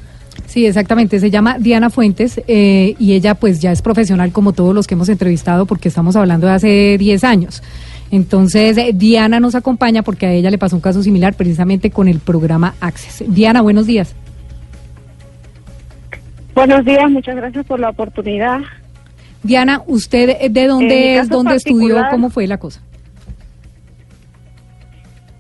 [0.48, 1.20] Sí, exactamente.
[1.20, 4.96] Se llama Diana Fuentes eh, y ella pues ya es profesional como todos los que
[4.96, 7.64] hemos entrevistado porque estamos hablando de hace 10 años.
[8.12, 12.08] Entonces, eh, Diana nos acompaña porque a ella le pasó un caso similar precisamente con
[12.08, 13.24] el programa Access.
[13.28, 14.14] Diana, buenos días.
[16.56, 18.62] Buenos días, muchas gracias por la oportunidad.
[19.44, 22.82] Diana, ¿usted de dónde es, dónde estudió, cómo fue la cosa?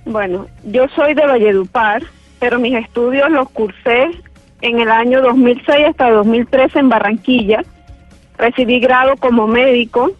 [0.03, 2.03] Bueno, yo soy de Valledupar,
[2.39, 4.09] pero mis estudios los cursé
[4.59, 7.63] en el año 2006 hasta 2013 en Barranquilla.
[8.37, 10.11] Recibí grado como médico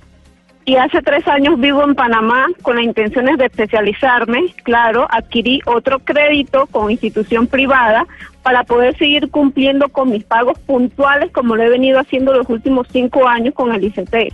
[0.63, 4.55] y hace tres años vivo en Panamá con las intenciones de especializarme.
[4.63, 8.07] Claro, adquirí otro crédito con institución privada
[8.45, 12.85] para poder seguir cumpliendo con mis pagos puntuales como lo he venido haciendo los últimos
[12.91, 14.31] cinco años con el ICT.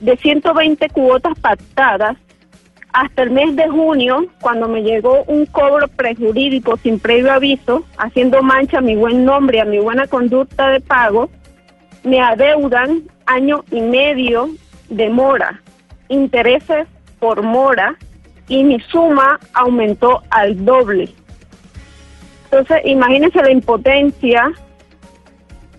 [0.00, 2.18] De 120 cuotas pactadas,
[2.92, 8.42] hasta el mes de junio, cuando me llegó un cobro prejurídico sin previo aviso, haciendo
[8.42, 11.30] mancha a mi buen nombre a mi buena conducta de pago,
[12.04, 14.50] me adeudan año y medio
[14.90, 15.62] de mora,
[16.10, 16.86] intereses
[17.18, 17.96] por mora,
[18.48, 21.08] y mi suma aumentó al doble.
[22.50, 24.50] Entonces, imagínense la impotencia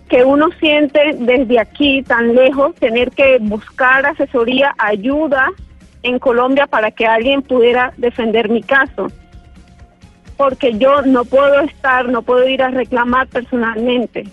[0.08, 5.50] que uno siente desde aquí, tan lejos, tener que buscar asesoría, ayuda
[6.02, 9.08] en Colombia para que alguien pudiera defender mi caso.
[10.36, 14.24] Porque yo no puedo estar, no puedo ir a reclamar personalmente.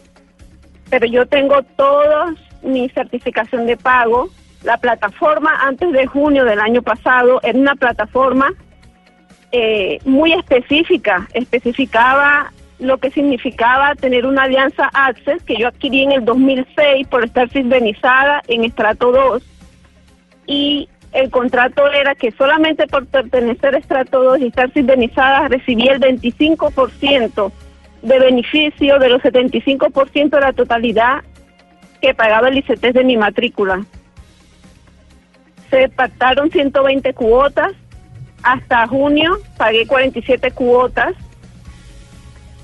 [0.90, 4.30] Pero yo tengo toda mi certificación de pago.
[4.64, 8.54] La plataforma antes de junio del año pasado era una plataforma
[9.52, 16.14] eh, muy específica, especificaba lo que significaba tener una alianza Access que yo adquirí en
[16.14, 19.44] el 2006 por estar sisbenizada en estrato 2
[20.48, 25.94] y el contrato era que solamente por pertenecer a estrato 2 y estar sisbenizada recibía
[25.94, 27.52] el 25%
[28.02, 31.24] de beneficio de los 75% de la totalidad
[32.02, 33.84] que pagaba el ICT de mi matrícula.
[35.70, 37.74] Se pactaron 120 cuotas,
[38.44, 41.14] hasta junio pagué 47 cuotas.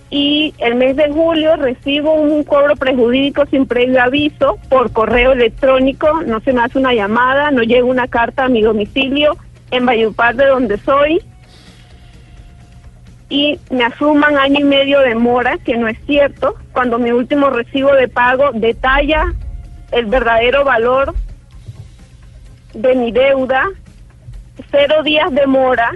[0.09, 6.21] Y el mes de julio recibo un cobro prejurídico sin previo aviso por correo electrónico,
[6.21, 9.35] no se me hace una llamada, no llega una carta a mi domicilio
[9.71, 11.21] en Valledupar de donde soy.
[13.27, 17.49] Y me asuman año y medio de mora, que no es cierto, cuando mi último
[17.49, 19.33] recibo de pago detalla
[19.91, 21.15] el verdadero valor
[22.75, 23.69] de mi deuda,
[24.71, 25.91] cero días de mora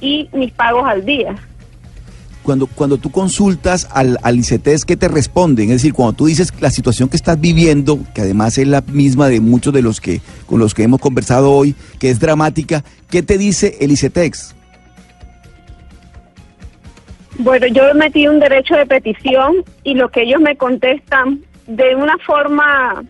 [0.00, 1.34] y mis pagos al día.
[2.42, 5.70] Cuando, cuando tú consultas al, al ICETES, ¿qué te responden?
[5.70, 9.28] Es decir, cuando tú dices la situación que estás viviendo, que además es la misma
[9.28, 13.22] de muchos de los que con los que hemos conversado hoy, que es dramática, ¿qué
[13.22, 14.54] te dice el ICETEX?
[17.38, 22.16] Bueno, yo metí un derecho de petición y lo que ellos me contestan de una
[22.18, 23.02] forma,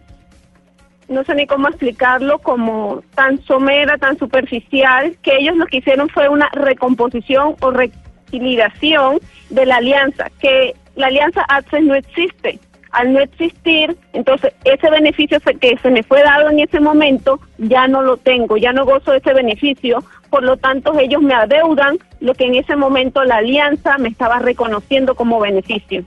[1.09, 6.09] no sé ni cómo explicarlo, como tan somera, tan superficial, que ellos lo que hicieron
[6.09, 12.59] fue una recomposición o reconciliación de la alianza, que la alianza Access no existe.
[12.93, 17.89] Al no existir, entonces ese beneficio que se me fue dado en ese momento ya
[17.89, 21.99] no lo tengo, ya no gozo de ese beneficio, por lo tanto ellos me adeudan
[22.21, 26.05] lo que en ese momento la alianza me estaba reconociendo como beneficio,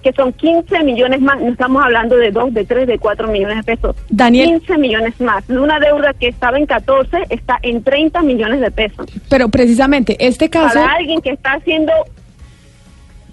[0.00, 3.56] que son 15 millones más, no estamos hablando de 2, de 3, de 4 millones
[3.58, 4.60] de pesos, Daniel.
[4.60, 5.48] 15 millones más.
[5.48, 9.06] Una deuda que estaba en 14 está en 30 millones de pesos.
[9.28, 10.80] Pero precisamente este caso...
[10.80, 11.92] Para alguien que está haciendo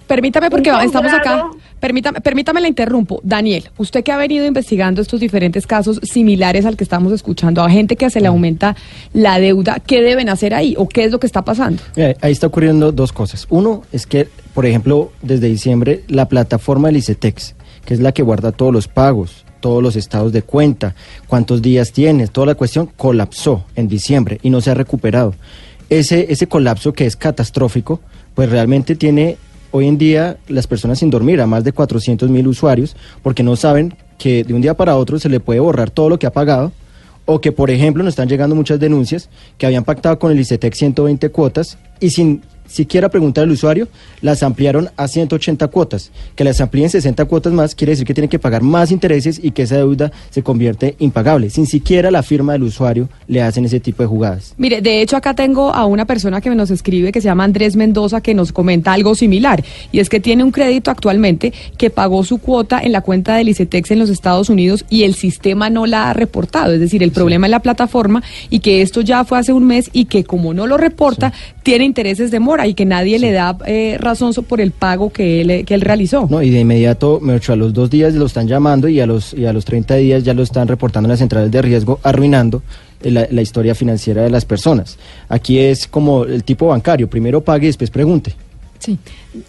[0.08, 1.50] Permítame porque estamos acá.
[1.78, 3.20] Permítame, permítame la interrumpo.
[3.22, 7.70] Daniel, usted que ha venido investigando estos diferentes casos similares al que estamos escuchando, a
[7.70, 8.74] gente que se le aumenta
[9.12, 11.82] la deuda, ¿qué deben hacer ahí o qué es lo que está pasando?
[11.94, 13.46] Mira, ahí está ocurriendo dos cosas.
[13.50, 18.22] Uno es que, por ejemplo, desde diciembre, la plataforma del ICETEX, que es la que
[18.22, 20.94] guarda todos los pagos, todos los estados de cuenta,
[21.26, 25.34] cuántos días tienes, toda la cuestión colapsó en diciembre y no se ha recuperado.
[25.90, 28.00] Ese, ese colapso que es catastrófico,
[28.34, 29.36] pues realmente tiene
[29.70, 33.56] hoy en día las personas sin dormir a más de 400 mil usuarios porque no
[33.56, 36.32] saben que de un día para otro se le puede borrar todo lo que ha
[36.32, 36.72] pagado
[37.30, 39.28] o que, por ejemplo, nos están llegando muchas denuncias
[39.58, 43.88] que habían pactado con el ICETEX 120 cuotas y sin siquiera preguntar al usuario,
[44.20, 46.12] las ampliaron a 180 cuotas.
[46.36, 49.50] Que las amplíen 60 cuotas más quiere decir que tienen que pagar más intereses y
[49.50, 51.50] que esa deuda se convierte impagable.
[51.50, 54.54] Sin siquiera la firma del usuario le hacen ese tipo de jugadas.
[54.58, 57.76] Mire, de hecho acá tengo a una persona que nos escribe que se llama Andrés
[57.76, 62.24] Mendoza que nos comenta algo similar y es que tiene un crédito actualmente que pagó
[62.24, 65.86] su cuota en la cuenta del ICETEX en los Estados Unidos y el sistema no
[65.86, 69.38] la ha reportado, es decir, el problema es la plataforma y que esto ya fue
[69.38, 72.84] hace un mes y que como no lo reporta tiene intereses de mora y que
[72.84, 76.26] nadie le da eh, razón por el pago que él, que él realizó.
[76.28, 79.32] No, y de inmediato, me a los dos días lo están llamando y a los,
[79.32, 82.62] y a los 30 días ya lo están reportando en las centrales de riesgo, arruinando
[83.02, 84.98] eh, la, la historia financiera de las personas.
[85.28, 88.34] Aquí es como el tipo bancario, primero pague y después pregunte.
[88.78, 88.98] Sí.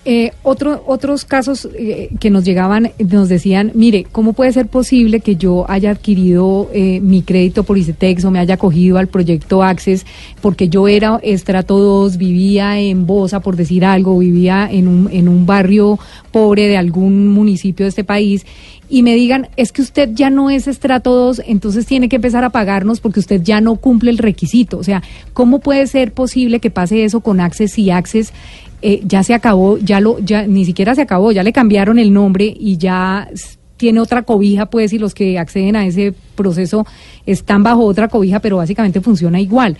[0.06, 5.20] Eh, otro, otros casos eh, que nos llegaban nos decían, mire, ¿cómo puede ser posible
[5.20, 9.64] que yo haya adquirido eh, mi crédito por ICETEX o me haya cogido al proyecto
[9.64, 10.06] Access
[10.42, 15.28] porque yo era estrato 2, vivía en Bosa, por decir algo, vivía en un, en
[15.28, 16.00] un barrio
[16.32, 18.46] pobre de algún municipio de este país
[18.90, 22.44] y me digan, es que usted ya no es estrato 2, entonces tiene que empezar
[22.44, 24.80] a pagarnos porque usted ya no cumple el requisito.
[24.80, 28.34] O sea, ¿cómo puede ser posible que pase eso con Access y Access
[28.82, 32.14] eh, ya se acabó, ya lo, ya ni siquiera se acabó, ya le cambiaron el
[32.14, 33.30] nombre y ya
[33.78, 36.86] tiene otra cobija, pues, y los que acceden a ese proceso
[37.26, 39.78] están bajo otra cobija, pero básicamente funciona igual.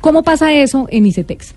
[0.00, 1.54] ¿Cómo pasa eso en ICETEX?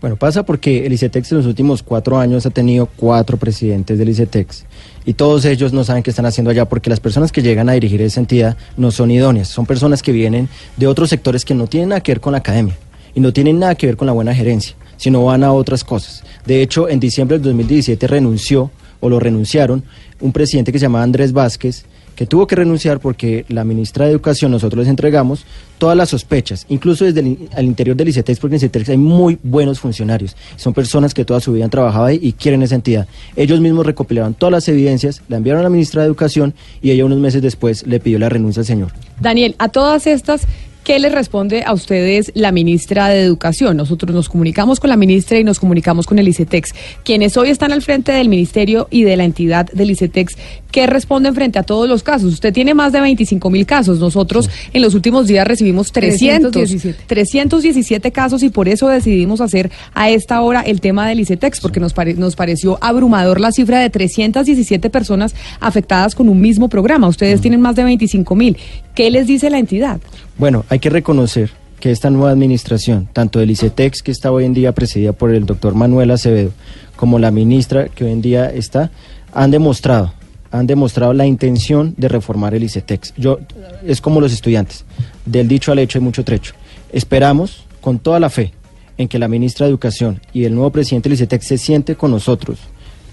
[0.00, 4.10] Bueno, pasa porque el ICETEX en los últimos cuatro años ha tenido cuatro presidentes del
[4.10, 4.66] ICETEX
[5.06, 7.72] y todos ellos no saben qué están haciendo allá porque las personas que llegan a
[7.72, 11.68] dirigir esa entidad no son idóneas, son personas que vienen de otros sectores que no
[11.68, 12.76] tienen nada que ver con la academia
[13.14, 16.24] y no tienen nada que ver con la buena gerencia, sino van a otras cosas.
[16.46, 19.84] De hecho, en diciembre del 2017 renunció o lo renunciaron
[20.18, 21.84] un presidente que se llamaba Andrés Vázquez,
[22.16, 25.44] que tuvo que renunciar porque la ministra de Educación, nosotros les entregamos
[25.76, 29.38] todas las sospechas, incluso desde el, al interior del ICETEX, porque en ICETEX hay muy
[29.42, 30.36] buenos funcionarios.
[30.56, 33.06] Son personas que toda su vida han trabajado ahí y quieren esa entidad.
[33.36, 37.04] Ellos mismos recopilaron todas las evidencias, la enviaron a la ministra de Educación y ella
[37.04, 38.92] unos meses después le pidió la renuncia al señor.
[39.20, 40.46] Daniel, a todas estas,
[40.84, 43.74] ¿Qué les responde a ustedes la ministra de Educación?
[43.78, 46.74] Nosotros nos comunicamos con la ministra y nos comunicamos con el ICETEX,
[47.04, 50.34] quienes hoy están al frente del ministerio y de la entidad del ICETEX.
[50.70, 52.34] ¿Qué responden frente a todos los casos?
[52.34, 53.98] Usted tiene más de 25 mil casos.
[53.98, 57.04] Nosotros en los últimos días recibimos 300, 317.
[57.06, 61.80] 317 casos y por eso decidimos hacer a esta hora el tema del ICETEX, porque
[61.80, 67.08] nos, pare- nos pareció abrumador la cifra de 317 personas afectadas con un mismo programa.
[67.08, 68.58] Ustedes tienen más de 25 mil.
[68.94, 70.00] ¿Qué les dice la entidad?
[70.38, 74.54] Bueno, hay que reconocer que esta nueva administración, tanto del ICETEX, que está hoy en
[74.54, 76.52] día presidida por el doctor Manuel Acevedo,
[76.94, 78.92] como la ministra que hoy en día está,
[79.32, 80.14] han demostrado,
[80.52, 83.14] han demostrado la intención de reformar el ICETEX.
[83.16, 83.40] Yo,
[83.84, 84.84] es como los estudiantes,
[85.26, 86.54] del dicho al hecho hay mucho trecho.
[86.92, 88.52] Esperamos, con toda la fe,
[88.96, 92.12] en que la ministra de Educación y el nuevo presidente del ICETEX se siente con
[92.12, 92.60] nosotros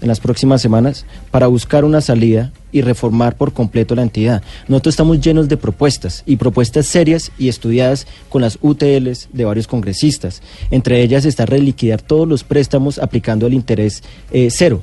[0.02, 4.42] en las próximas semanas para buscar una salida y reformar por completo la entidad.
[4.66, 9.66] Nosotros estamos llenos de propuestas y propuestas serias y estudiadas con las UTLs de varios
[9.66, 10.42] congresistas.
[10.70, 14.82] Entre ellas está reliquidar todos los préstamos aplicando el interés eh, cero.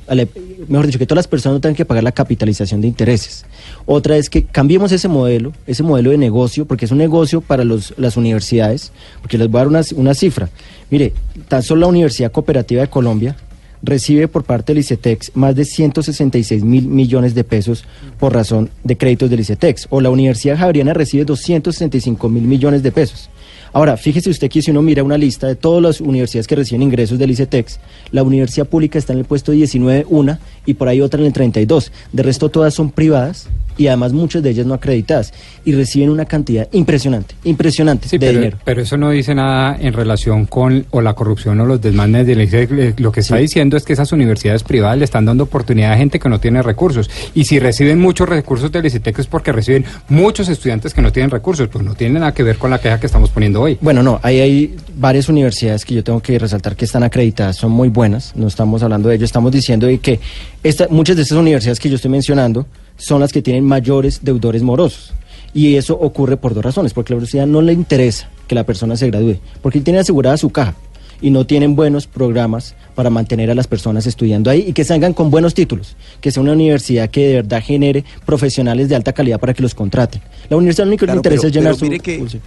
[0.67, 3.45] Mejor dicho, que todas las personas no tengan que pagar la capitalización de intereses.
[3.85, 7.63] Otra es que cambiemos ese modelo, ese modelo de negocio, porque es un negocio para
[7.63, 8.91] los, las universidades,
[9.21, 10.49] porque les voy a dar una cifra.
[10.91, 11.13] Mire,
[11.47, 13.35] tan solo la Universidad Cooperativa de Colombia
[13.81, 17.85] recibe por parte del ICETEX más de 166 mil millones de pesos
[18.19, 19.87] por razón de créditos del ICETEX.
[19.89, 23.29] O la Universidad Javeriana recibe 265 mil millones de pesos.
[23.71, 26.81] Ahora, fíjese usted que si uno mira una lista de todas las universidades que reciben
[26.81, 27.79] ingresos del ICETEX,
[28.11, 31.33] la universidad pública está en el puesto 19, una, y por ahí otra en el
[31.33, 31.91] 32.
[32.11, 33.47] De resto, todas son privadas
[33.79, 35.33] y además muchas de ellas no acreditadas
[35.65, 38.57] y reciben una cantidad impresionante, impresionante Sí, de pero, dinero.
[38.63, 42.41] pero eso no dice nada en relación con o la corrupción o los desmanes del
[42.41, 42.71] ICETEX.
[42.79, 45.97] Eh, Lo que está diciendo es que esas universidades privadas le están dando oportunidad a
[45.97, 47.09] gente que no tiene recursos.
[47.33, 51.31] Y si reciben muchos recursos del ICETEX es porque reciben muchos estudiantes que no tienen
[51.31, 51.67] recursos.
[51.69, 53.77] Pues no tiene nada que ver con la queja que estamos poniendo hoy.
[53.79, 57.71] Bueno, no, ahí hay varias universidades que yo tengo que resaltar que están acreditadas, son
[57.71, 60.19] muy buenas, no estamos hablando de ello, estamos diciendo de que
[60.63, 62.65] esta, muchas de estas universidades que yo estoy mencionando
[62.99, 65.13] son las que tienen mayores deudores morosos.
[65.53, 68.65] Y eso ocurre por dos razones, porque a la universidad no le interesa que la
[68.65, 70.75] persona se gradúe, porque tiene asegurada su caja
[71.21, 75.13] y no tienen buenos programas para mantener a las personas estudiando ahí y que salgan
[75.13, 79.39] con buenos títulos, que sea una universidad que de verdad genere profesionales de alta calidad
[79.39, 80.21] para que los contraten.
[80.49, 82.37] La universidad lo único que Claro, le interesa pero- es llenar pero su que- pulso.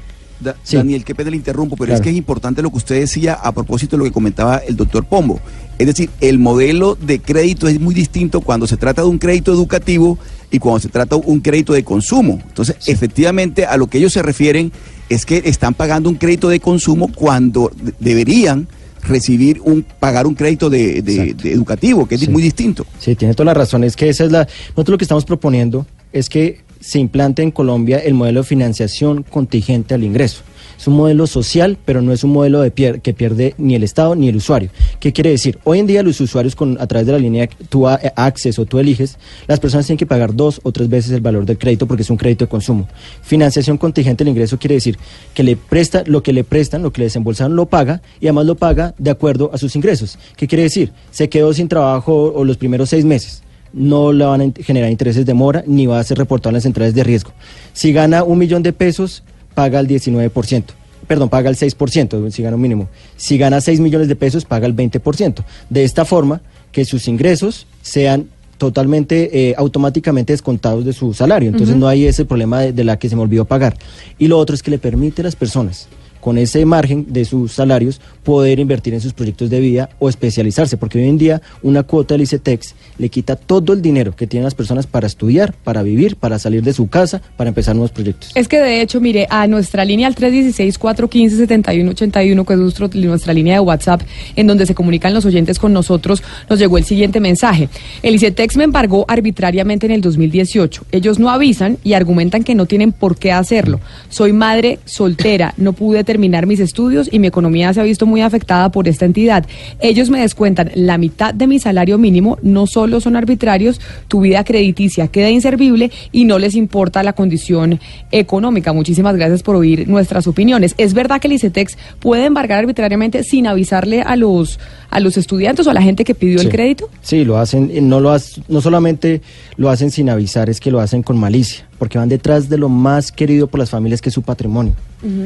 [0.40, 0.76] Da- Sí.
[0.76, 3.52] Daniel, qué pena le interrumpo, pero es que es importante lo que usted decía a
[3.52, 5.38] propósito de lo que comentaba el doctor Pombo.
[5.78, 9.52] Es decir, el modelo de crédito es muy distinto cuando se trata de un crédito
[9.52, 10.18] educativo
[10.52, 12.38] y cuando se trata de un crédito de consumo.
[12.46, 14.70] Entonces, efectivamente, a lo que ellos se refieren
[15.08, 18.68] es que están pagando un crédito de consumo cuando de- deberían
[19.02, 22.86] recibir un pagar un crédito de, de- de educativo, que es muy distinto.
[23.00, 23.82] Sí, tiene toda la razón.
[23.82, 24.46] Es que esa es la.
[24.70, 29.22] Nosotros lo que estamos proponiendo es que se implante en Colombia el modelo de financiación
[29.24, 30.42] contingente al ingreso.
[30.82, 33.84] Es un modelo social, pero no es un modelo de pier- que pierde ni el
[33.84, 34.68] Estado ni el usuario.
[34.98, 35.60] ¿Qué quiere decir?
[35.62, 38.66] Hoy en día los usuarios con, a través de la línea tú a- Access o
[38.66, 39.16] tú eliges,
[39.46, 42.10] las personas tienen que pagar dos o tres veces el valor del crédito porque es
[42.10, 42.88] un crédito de consumo.
[43.22, 44.98] Financiación contingente al ingreso quiere decir
[45.34, 48.46] que le presta lo que le prestan, lo que le desembolsaron lo paga y además
[48.46, 50.18] lo paga de acuerdo a sus ingresos.
[50.36, 50.90] ¿Qué quiere decir?
[51.12, 55.24] Se quedó sin trabajo o los primeros seis meses no le van a generar intereses
[55.24, 57.30] de mora ni va a ser reportado en las centrales de riesgo.
[57.72, 59.22] Si gana un millón de pesos,
[59.54, 60.64] paga el 19%.
[61.06, 62.88] Perdón, paga el 6%, si gana un mínimo.
[63.16, 65.44] Si gana 6 millones de pesos, paga el 20%.
[65.68, 66.40] De esta forma,
[66.70, 71.48] que sus ingresos sean totalmente eh, automáticamente descontados de su salario.
[71.48, 73.76] Entonces no hay ese problema de, de la que se me olvidó pagar.
[74.18, 75.88] Y lo otro es que le permite a las personas
[76.22, 80.76] con ese margen de sus salarios poder invertir en sus proyectos de vida o especializarse,
[80.76, 84.44] porque hoy en día una cuota del ICETEX le quita todo el dinero que tienen
[84.44, 88.30] las personas para estudiar, para vivir, para salir de su casa, para empezar nuevos proyectos.
[88.36, 93.54] Es que de hecho, mire, a nuestra línea al 316-415-7181, que es nuestro- nuestra línea
[93.54, 94.02] de WhatsApp,
[94.36, 97.68] en donde se comunican los oyentes con nosotros, nos llegó el siguiente mensaje.
[98.02, 100.84] El ICETEX me embargó arbitrariamente en el 2018.
[100.92, 103.80] Ellos no avisan y argumentan que no tienen por qué hacerlo.
[104.08, 108.20] Soy madre soltera, no pude terminar mis estudios y mi economía se ha visto muy
[108.20, 109.46] afectada por esta entidad.
[109.80, 114.44] Ellos me descuentan la mitad de mi salario mínimo, no solo son arbitrarios, tu vida
[114.44, 118.74] crediticia queda inservible y no les importa la condición económica.
[118.74, 120.74] Muchísimas gracias por oír nuestras opiniones.
[120.76, 124.60] ¿Es verdad que el ICETEX puede embargar arbitrariamente sin avisarle a los,
[124.92, 126.88] a los estudiantes o a la gente que pidió el crédito?
[127.02, 129.22] Sí, lo hacen, eh, no, lo hac- no solamente
[129.56, 132.68] lo hacen sin avisar, es que lo hacen con malicia, porque van detrás de lo
[132.68, 134.74] más querido por las familias que es su patrimonio.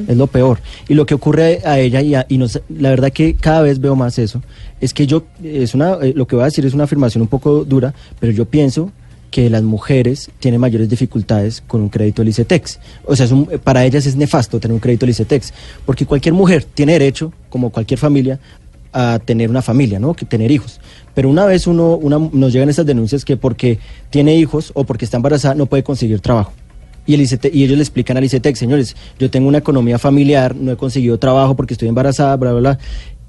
[0.09, 0.59] Es lo peor.
[0.89, 3.79] Y lo que ocurre a ella, y, a- y nos- la verdad que cada vez
[3.79, 4.41] veo más eso,
[4.81, 7.29] es que yo, es una, eh, lo que voy a decir es una afirmación un
[7.29, 8.91] poco dura, pero yo pienso
[9.31, 12.79] que las mujeres tienen mayores dificultades con un crédito del ICETEX.
[13.05, 15.53] O sea, es un- para ellas es nefasto tener un crédito del ICETEX,
[15.85, 18.39] porque cualquier mujer tiene derecho, como cualquier familia,
[18.99, 20.15] a tener una familia, ¿no?
[20.15, 20.81] Que tener hijos.
[21.15, 23.79] Pero una vez uno, una, nos llegan estas denuncias que porque
[24.11, 26.53] tiene hijos o porque está embarazada no puede conseguir trabajo.
[27.07, 30.57] Y, el ICT y ellos le explican al ICETEX, señores, yo tengo una economía familiar,
[30.57, 32.79] no he conseguido trabajo porque estoy embarazada, bla, bla, bla.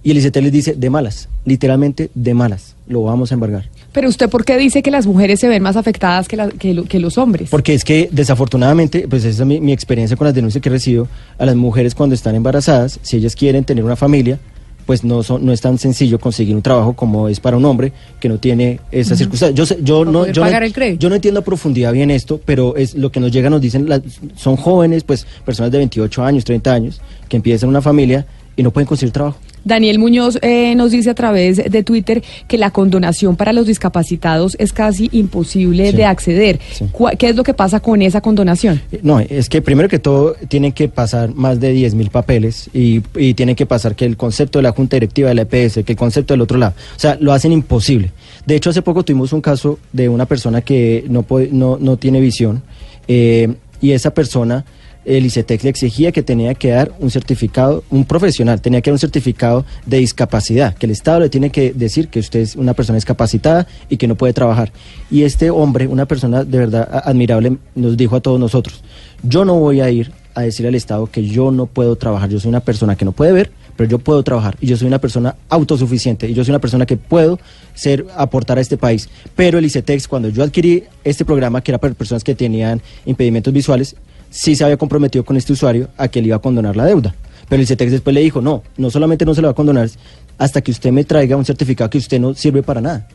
[0.03, 3.69] Y el ICETEX les dice, de malas, literalmente de malas, lo vamos a embargar.
[3.91, 6.73] Pero usted, ¿por qué dice que las mujeres se ven más afectadas que, la- que,
[6.73, 7.49] lo- que los hombres?
[7.49, 11.07] Porque es que desafortunadamente, pues esa es mi, mi experiencia con las denuncias que recibo,
[11.37, 14.39] a las mujeres cuando están embarazadas, si ellas quieren tener una familia,
[14.87, 17.91] pues no, son, no es tan sencillo conseguir un trabajo como es para un hombre
[18.19, 19.17] que no tiene esas Ujú.
[19.19, 19.55] circunstancias.
[19.55, 20.49] Yo, sé- yo, no, yo, no,
[20.97, 23.87] yo no entiendo a profundidad bien esto, pero es lo que nos llega, nos dicen,
[23.87, 24.01] las-
[24.35, 28.25] son jóvenes, pues personas de 28 años, 30 años, que empiezan una familia
[28.55, 29.37] y no pueden conseguir trabajo.
[29.67, 34.55] Daniel Muñoz eh, nos dice a través de Twitter que la condonación para los discapacitados
[34.59, 35.97] es casi imposible Sí.
[35.97, 36.59] de acceder.
[36.71, 36.85] Sí.
[36.91, 38.81] ¿Cuál- ¿Qué es lo que pasa con esa condonación?
[39.01, 43.01] No, es que primero que todo tienen que pasar más de 10 mil papeles y,
[43.15, 45.91] y tienen que pasar que el concepto de la Junta Directiva de la EPS, que
[45.93, 46.73] el concepto del otro lado.
[46.95, 48.11] O sea, lo hacen imposible.
[48.45, 51.97] De hecho, hace poco tuvimos un caso de una persona que no, puede- no, no
[51.97, 52.63] tiene visión
[53.07, 54.65] eh, y esa persona,
[55.07, 58.95] el ICETEX le exigía que tenía que dar un certificado, un profesional, tenía que dar
[58.95, 62.73] un certificado de discapacidad, que el Estado le tiene que decir que usted es una
[62.73, 64.71] persona discapacitada y que no puede trabajar.
[65.09, 68.83] Y este hombre, una persona de verdad admirable, nos dijo a todos nosotros,
[69.23, 72.39] yo no voy a ir a decir al Estado que yo no puedo trabajar, yo
[72.39, 74.99] soy una persona que no puede ver, pero yo puedo trabajar y yo soy una
[74.99, 77.39] persona autosuficiente y yo soy una persona que puedo
[77.73, 79.07] ser aportar a este país.
[79.35, 83.53] Pero el ICETEX, cuando yo adquirí este programa, que era para personas que tenían impedimentos
[83.53, 83.95] visuales,
[84.29, 87.15] sí se había comprometido con este usuario a que le iba a condonar la deuda.
[87.49, 89.89] Pero el ICETEX después le dijo, no, no solamente no se lo va a condonar
[90.37, 93.07] hasta que usted me traiga un certificado que usted no sirve para nada.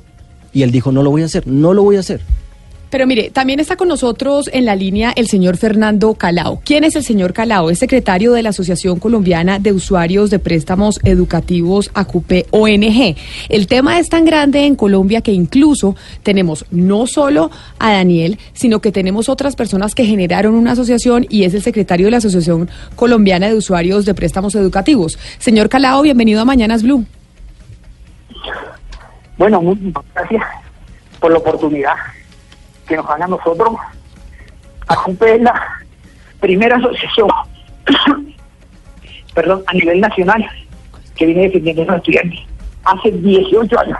[0.52, 2.20] Y él dijo, no lo voy a hacer, no lo voy a hacer.
[2.92, 6.60] Pero mire, también está con nosotros en la línea el señor Fernando Calao.
[6.62, 7.70] ¿Quién es el señor Calao?
[7.70, 13.16] Es secretario de la Asociación Colombiana de Usuarios de Préstamos Educativos ACUPE ONG.
[13.48, 18.80] El tema es tan grande en Colombia que incluso tenemos no solo a Daniel, sino
[18.82, 22.68] que tenemos otras personas que generaron una asociación y es el secretario de la Asociación
[22.94, 25.18] Colombiana de Usuarios de Préstamos Educativos.
[25.38, 27.06] Señor Calao, bienvenido a Mañanas Blue.
[29.38, 30.44] Bueno, muchas gracias
[31.18, 31.94] por la oportunidad
[32.86, 33.70] que nos a nosotros.
[34.88, 35.54] ACUPE es la
[36.40, 37.28] primera asociación,
[39.34, 40.44] perdón, a nivel nacional
[41.16, 42.40] que viene defendiendo a los estudiantes
[42.84, 43.98] hace 18 años.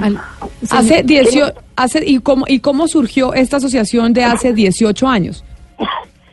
[0.00, 0.20] Al-
[0.70, 5.44] hace 18, hace, ¿y, cómo, ¿Y cómo surgió esta asociación de hace 18 años?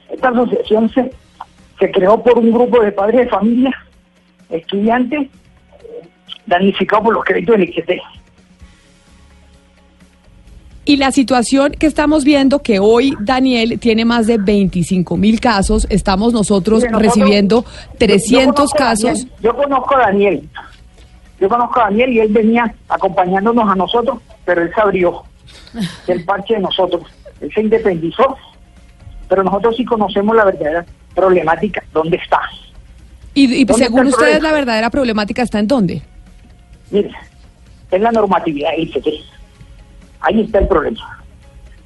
[0.10, 1.12] Esta asociación se,
[1.78, 3.72] se creó por un grupo de padres de familia,
[4.50, 5.28] estudiantes,
[6.46, 7.92] damnificados por los créditos del ICT.
[10.90, 15.86] Y la situación que estamos viendo, que hoy Daniel tiene más de 25 mil casos,
[15.92, 19.04] estamos nosotros Mire, nosotros- recibiendo Yo 300 conozco a casos.
[19.20, 20.50] Daniel, yo conozco a Daniel.
[21.40, 25.22] Yo conozco a Daniel y él venía acompañándonos a nosotros, pero él se abrió
[26.08, 27.04] del parche de nosotros.
[27.40, 28.36] Él se independizó,
[29.28, 32.40] pero nosotros sí conocemos la verdadera problemática, dónde está.
[33.36, 36.02] Y, y ¿Dónde según ustedes, la verdadera problemática está en dónde?
[36.90, 37.12] Mire,
[37.92, 39.08] es la normatividad del ICT.
[40.22, 41.22] Ahí está el problema.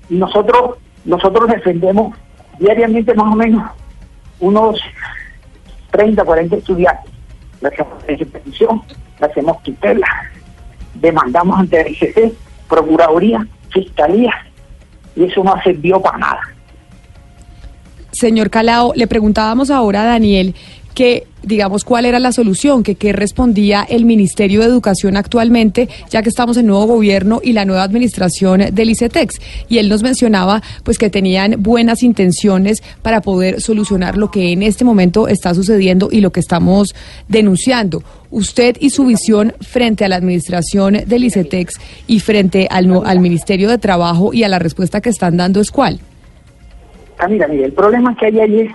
[0.10, 2.18] Y nosotros, nosotros defendemos
[2.60, 3.72] diariamente más o menos
[4.40, 4.80] unos
[5.92, 7.12] 30, 40 estudiantes.
[7.62, 8.82] Le hacemos petición,
[9.20, 10.08] le hacemos tutela,
[10.96, 12.34] demandamos ante el ICT,
[12.68, 14.34] Procuraduría, Fiscalía,
[15.16, 16.42] y eso no servido para nada.
[18.12, 20.56] Señor Calao, le preguntábamos ahora a Daniel
[20.94, 26.22] que, digamos, cuál era la solución, que qué respondía el Ministerio de Educación actualmente, ya
[26.22, 29.41] que estamos en nuevo gobierno y la nueva administración del ICETEX.
[29.70, 34.64] Y él nos mencionaba, pues, que tenían buenas intenciones para poder solucionar lo que en
[34.64, 36.96] este momento está sucediendo y lo que estamos
[37.28, 38.04] denunciando.
[38.32, 43.70] Usted y su visión frente a la administración del ICETEX y frente al, al Ministerio
[43.70, 46.00] de Trabajo y a la respuesta que están dando es cuál.
[47.20, 48.72] Ah, mira, el problema que hay ahí es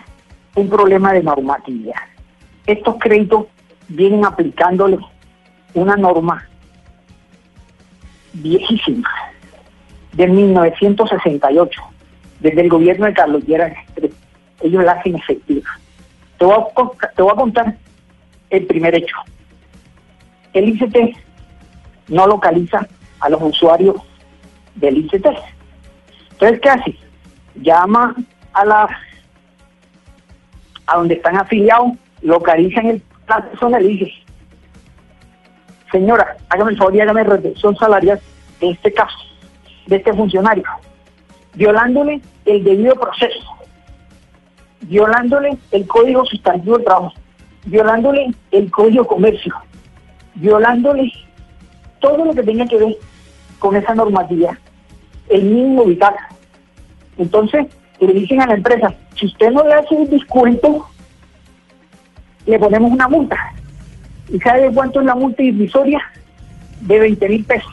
[0.58, 2.02] un problema de normatividad.
[2.66, 3.46] Estos créditos
[3.88, 4.98] vienen aplicándole
[5.74, 6.46] una norma
[8.32, 9.08] viejísima
[10.12, 11.80] de 1968,
[12.40, 13.72] desde el gobierno de Carlos Lleras.
[14.60, 15.70] Ellos la hacen efectiva.
[16.38, 17.76] Te voy, a, te contar
[18.50, 19.16] el primer hecho.
[20.52, 21.16] El ICT
[22.08, 22.86] no localiza
[23.20, 23.96] a los usuarios
[24.74, 25.26] del ICT.
[26.32, 26.98] Entonces, ¿qué hace?
[27.54, 28.14] Llama
[28.52, 28.88] a la
[30.88, 34.12] a donde están afiliados, localizan el, la persona y le dice,
[35.92, 38.20] señora, hágame el favor y hágame retención salarial
[38.60, 39.18] de este caso,
[39.86, 40.64] de este funcionario,
[41.54, 43.44] violándole el debido proceso,
[44.80, 47.12] violándole el código sustantivo del trabajo,
[47.66, 49.54] violándole el código comercio,
[50.34, 51.12] violándole
[52.00, 52.96] todo lo que tenga que ver
[53.58, 54.56] con esa normatividad,
[55.28, 56.14] el mínimo vital.
[57.18, 57.66] Entonces,
[58.06, 60.86] le dicen a la empresa, si usted no le hace un descuento,
[62.46, 63.36] le ponemos una multa.
[64.32, 66.00] ¿Y sabe cuánto es la multa irrisoria?
[66.82, 67.72] De 20 mil pesos.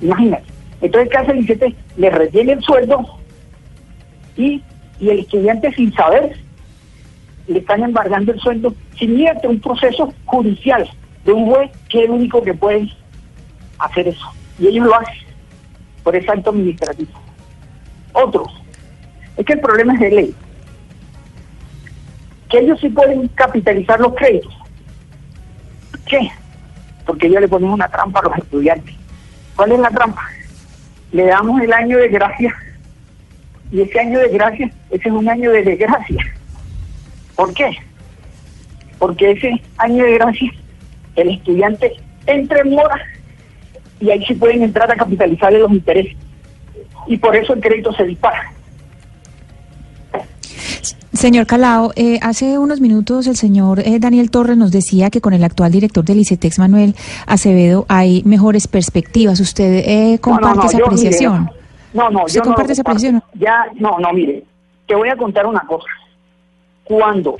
[0.00, 0.44] Imagínate.
[0.80, 1.76] Entonces, ¿qué hace el ICT?
[1.96, 3.18] Le retiene el sueldo
[4.36, 4.62] y,
[4.98, 6.36] y el estudiante sin saber
[7.46, 10.88] le están embargando el sueldo sin ir un proceso judicial
[11.24, 12.90] de un juez que es el único que puede
[13.78, 14.26] hacer eso.
[14.58, 15.14] Y ellos lo hacen
[16.02, 17.12] por ese acto administrativo.
[18.12, 18.48] Otros,
[19.36, 20.34] es que el problema es de ley.
[22.48, 24.54] Que ellos sí pueden capitalizar los créditos.
[26.06, 26.30] ¿Qué?
[27.06, 28.94] Porque ellos le ponen una trampa a los estudiantes.
[29.56, 30.22] ¿Cuál es la trampa?
[31.12, 32.54] Le damos el año de gracia
[33.70, 36.24] y ese año de gracia, ese es un año de desgracia.
[37.34, 37.76] ¿Por qué?
[38.98, 40.52] Porque ese año de gracia,
[41.16, 41.92] el estudiante
[42.26, 43.00] entra en mora
[44.00, 46.16] y ahí sí pueden entrar a capitalizarle los intereses.
[47.06, 48.53] Y por eso el crédito se dispara.
[51.24, 55.32] Señor Calao, eh, hace unos minutos el señor eh, Daniel Torres nos decía que con
[55.32, 56.94] el actual director del ICETEX, Manuel
[57.26, 59.40] Acevedo, hay mejores perspectivas.
[59.40, 61.44] ¿Usted eh, comparte No, no, no, esa yo, apreciación?
[61.44, 61.56] mire,
[61.94, 63.22] no, no, ¿Usted yo comparte esa apreciación?
[63.36, 64.44] Ya, no, no, mire,
[64.86, 65.86] te voy a contar una cosa.
[66.84, 67.38] Cuando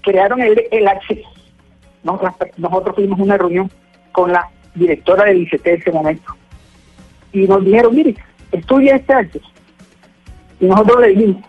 [0.00, 0.88] crearon el, el
[2.02, 3.70] nosotros, tuvimos una reunión
[4.10, 4.44] con la
[4.74, 6.34] directora del ICT de ese momento
[7.32, 8.16] y nos dijeron, mire,
[8.50, 9.46] estudia este acceso.
[10.58, 11.44] Y nosotros le dijimos,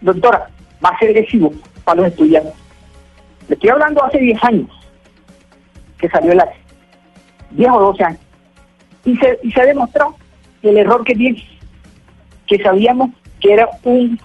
[0.00, 0.48] doctora,
[0.84, 1.52] va a ser lesivo
[1.84, 2.52] para los estudiantes.
[3.48, 4.70] Le estoy hablando hace 10 años
[5.98, 6.60] que salió el acceso.
[7.52, 8.20] 10 o 12 años.
[9.04, 10.16] Y se, y se ha demostrado
[10.62, 11.42] el error que tiene,
[12.46, 13.10] que sabíamos
[13.40, 14.18] que era un,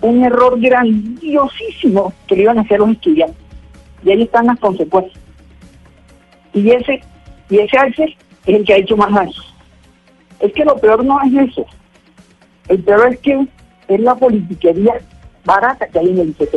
[0.00, 3.36] un error grandiosísimo que le iban a hacer los estudiantes.
[4.02, 5.18] Y ahí están las consecuencias.
[6.52, 7.02] Y ese,
[7.50, 8.04] y ese alce
[8.46, 9.32] es el que ha hecho más daño.
[10.40, 11.66] Es que lo peor no es eso.
[12.68, 13.46] El peor es que
[13.88, 15.00] es la politiquería
[15.44, 16.54] barata que hay en el ICT.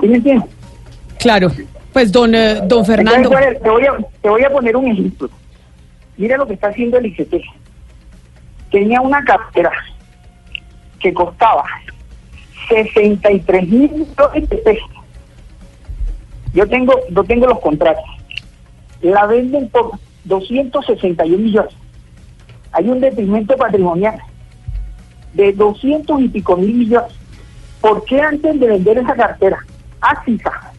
[0.00, 0.50] ¿Sí me entiendes?
[1.18, 1.50] Claro.
[1.92, 3.30] Pues don, eh, don Fernando.
[3.30, 5.30] Entonces, te, voy a, te voy a poner un ejemplo.
[6.16, 7.34] Mira lo que está haciendo el ICT.
[8.70, 9.72] Tenía una cartera
[11.00, 11.64] que costaba
[12.68, 14.90] 63 mil millones de pesos.
[16.52, 18.04] Yo tengo, yo tengo los contratos.
[19.02, 19.92] La venden por
[20.24, 21.74] 261 millones.
[22.72, 24.20] Hay un detrimento patrimonial
[25.34, 27.12] de 200 y pico mil millones.
[27.80, 29.58] ¿Por qué antes de vender esa cartera
[30.00, 30.72] a CISA,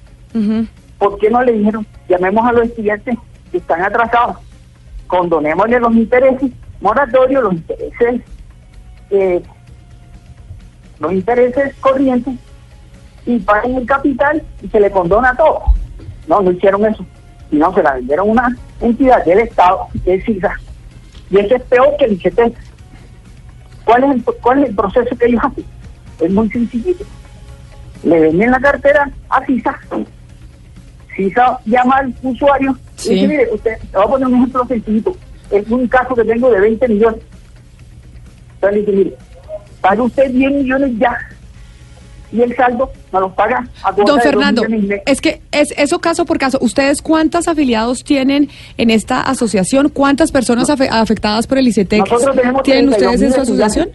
[0.97, 3.17] ¿por qué no le dijeron, llamemos a los estudiantes
[3.51, 4.37] que están atrasados,
[5.07, 8.21] condonémosle los intereses, moratorios, los intereses,
[9.09, 9.41] eh,
[10.99, 12.35] los intereses corrientes
[13.25, 15.61] y paguen el capital y se le condona todo?
[16.27, 17.05] No, no hicieron eso,
[17.49, 20.53] sino se la vendieron a una entidad del Estado, que es CISA,
[21.29, 22.39] y eso es peor que el ICT.
[23.87, 25.63] ¿Cuál es el, cuál es el proceso que ellos hacen?
[26.19, 27.05] Es muy sencillito.
[28.03, 29.79] Le venden la cartera a CISA.
[31.15, 33.11] CISA llama al usuario Sí.
[33.11, 35.15] y dice, mire, usted, le voy a poner un ejemplo sencillito.
[35.51, 37.21] Es un caso que tengo de 20 millones.
[38.55, 39.13] Entonces le dice, mire,
[39.79, 41.17] pague usted 10 millones ya.
[42.31, 44.63] Y el saldo nos los paga a Don Fernando,
[45.05, 46.57] es que es eso caso por caso.
[46.61, 49.87] ¿Ustedes cuántos afiliados tienen en esta asociación?
[49.89, 52.03] ¿Cuántas personas afe- afectadas por el ICETEX
[52.63, 53.89] tienen 32.000 ustedes en su asociación?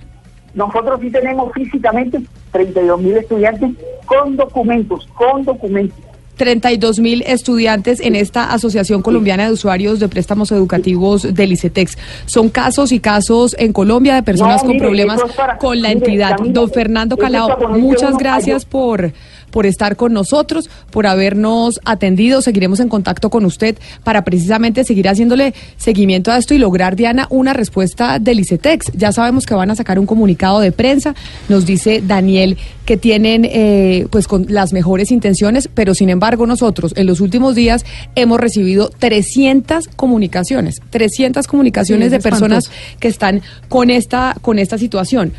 [0.55, 2.20] Nosotros sí tenemos físicamente
[2.53, 3.70] 32 mil estudiantes
[4.07, 5.99] con documentos, con documentos.
[6.37, 11.99] 32 mil estudiantes en esta Asociación Colombiana de Usuarios de Préstamos Educativos del ICETEX.
[12.26, 15.99] Son casos y casos en Colombia de personas No, con problemas para- con la mire,
[16.07, 16.37] entidad.
[16.39, 19.12] Don Fernando Calao, muchas gracias por,
[19.53, 22.42] por estar con nosotros, por habernos atendido.
[22.42, 27.28] Seguiremos en contacto con usted para precisamente seguir haciéndole seguimiento a esto y lograr, Diana,
[27.30, 28.92] una respuesta del ICETEX.
[28.94, 31.14] Ya sabemos que van a sacar un comunicado de prensa.
[31.48, 36.92] Nos dice Daniel que tienen eh, pues con las mejores intenciones, pero sin embargo nosotros
[36.96, 37.84] en los últimos días
[38.16, 44.78] hemos recibido 300 comunicaciones, 300 comunicaciones Sí, de personas que están con esta con esta
[44.78, 45.32] situación.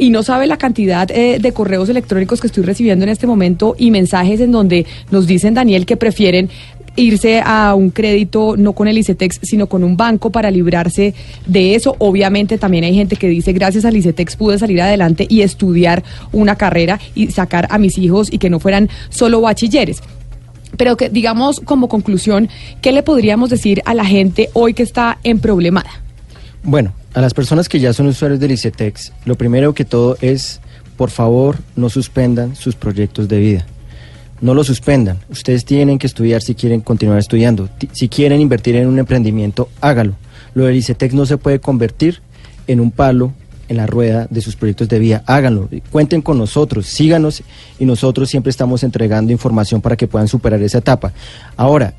[0.00, 3.76] Y no sabe la cantidad eh, de correos electrónicos que estoy recibiendo en este momento
[3.78, 6.48] y mensajes en donde nos dicen, Daniel, que prefieren
[6.96, 11.12] irse a un crédito no con el ICETEX, sino con un banco para librarse
[11.44, 11.96] de eso.
[11.98, 16.56] Obviamente también hay gente que dice, gracias al ICETEX pude salir adelante y estudiar una
[16.56, 20.02] carrera y sacar a mis hijos y que no fueran solo bachilleres.
[20.78, 22.48] Pero que, digamos, como conclusión,
[22.80, 25.90] ¿qué le podríamos decir a la gente hoy que está en problemada?
[26.62, 30.60] Bueno, a las personas que ya son usuarios del ICETEX, lo primero que todo es,
[30.96, 33.66] por favor, no suspendan sus proyectos de vida.
[34.40, 35.18] No lo suspendan.
[35.28, 37.68] Ustedes tienen que estudiar si quieren continuar estudiando.
[37.92, 40.14] Si quieren invertir en un emprendimiento, hágalo.
[40.54, 42.22] Lo del ICETEX no se puede convertir
[42.66, 43.32] en un palo
[43.68, 45.22] en la rueda de sus proyectos de vida.
[45.26, 45.68] Háganlo.
[45.90, 47.42] Cuenten con nosotros, síganos
[47.78, 51.12] y nosotros siempre estamos entregando información para que puedan superar esa etapa.
[51.56, 51.94] Ahora,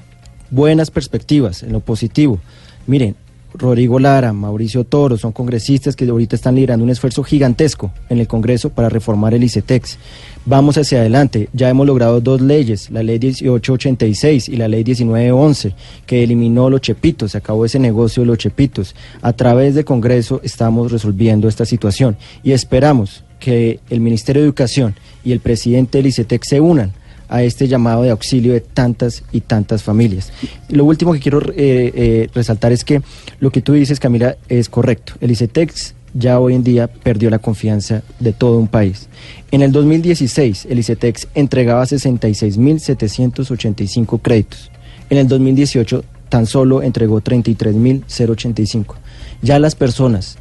[0.49, 2.39] buenas perspectivas en lo positivo.
[2.87, 3.15] Miren,
[3.53, 8.27] Rodrigo Lara, Mauricio Toro, son congresistas que ahorita están liderando un esfuerzo gigantesco en el
[8.27, 9.97] Congreso para reformar el ICETEX.
[10.45, 11.49] Vamos hacia adelante.
[11.53, 15.75] Ya hemos logrado dos leyes, la ley 1886 y la ley 1911,
[16.05, 18.95] que eliminó los chepitos, se acabó ese negocio de los chepitos.
[19.21, 24.95] A través del Congreso estamos resolviendo esta situación y esperamos que el Ministerio de Educación
[25.23, 26.93] y el presidente del ICETEX se unan
[27.31, 30.31] a este llamado de auxilio de tantas y tantas familias.
[30.69, 33.01] Lo último que quiero eh, eh, resaltar es que
[33.39, 35.13] lo que tú dices, Camila, es correcto.
[35.21, 39.07] El ICETEX ya hoy en día perdió la confianza de todo un país.
[39.49, 44.69] En el 2016, el ICETEX entregaba 66.785 créditos.
[45.09, 48.95] En el 2018, tan solo entregó 33.085.
[49.41, 50.37] Ya las personas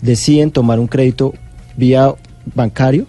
[0.00, 1.34] deciden tomar un crédito
[1.76, 2.12] vía
[2.54, 3.06] bancario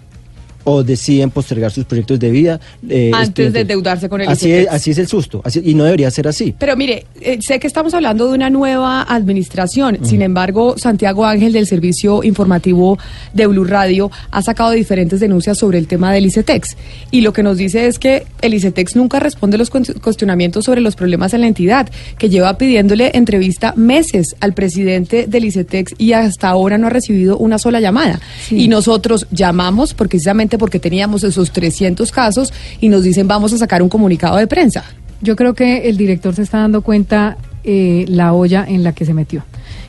[0.66, 2.60] o deciden postergar sus proyectos de vida.
[2.90, 4.68] eh, Antes de endeudarse con el así ICETEX.
[4.70, 6.56] es, así es el susto, así- y no debería ser así.
[6.58, 10.00] Pero mire, eh, sé que estamos hablando de una nueva administración.
[10.04, 12.98] Sin embargo, Santiago Ángel del Servicio Informativo
[13.34, 16.78] de Blue Radio ha sacado diferentes denuncias sobre el tema del ICETEX.
[17.12, 20.82] Y lo que nos dice es que el ICETEX nunca responde los cues- cuestionamientos sobre
[20.82, 26.14] los problemas en la entidad, que lleva pidiéndole entrevista meses al presidente del ICETEX y
[26.14, 28.20] hasta ahora no ha recibido una sola llamada.
[28.50, 33.58] Y nosotros llamamos porque, precisamente porque teníamos esos 300 casos y nos dicen vamos a
[33.58, 34.84] sacar un comunicado de prensa.
[35.22, 39.06] Yo creo que el director se está dando cuenta eh, la olla en la que
[39.06, 39.44] se metió.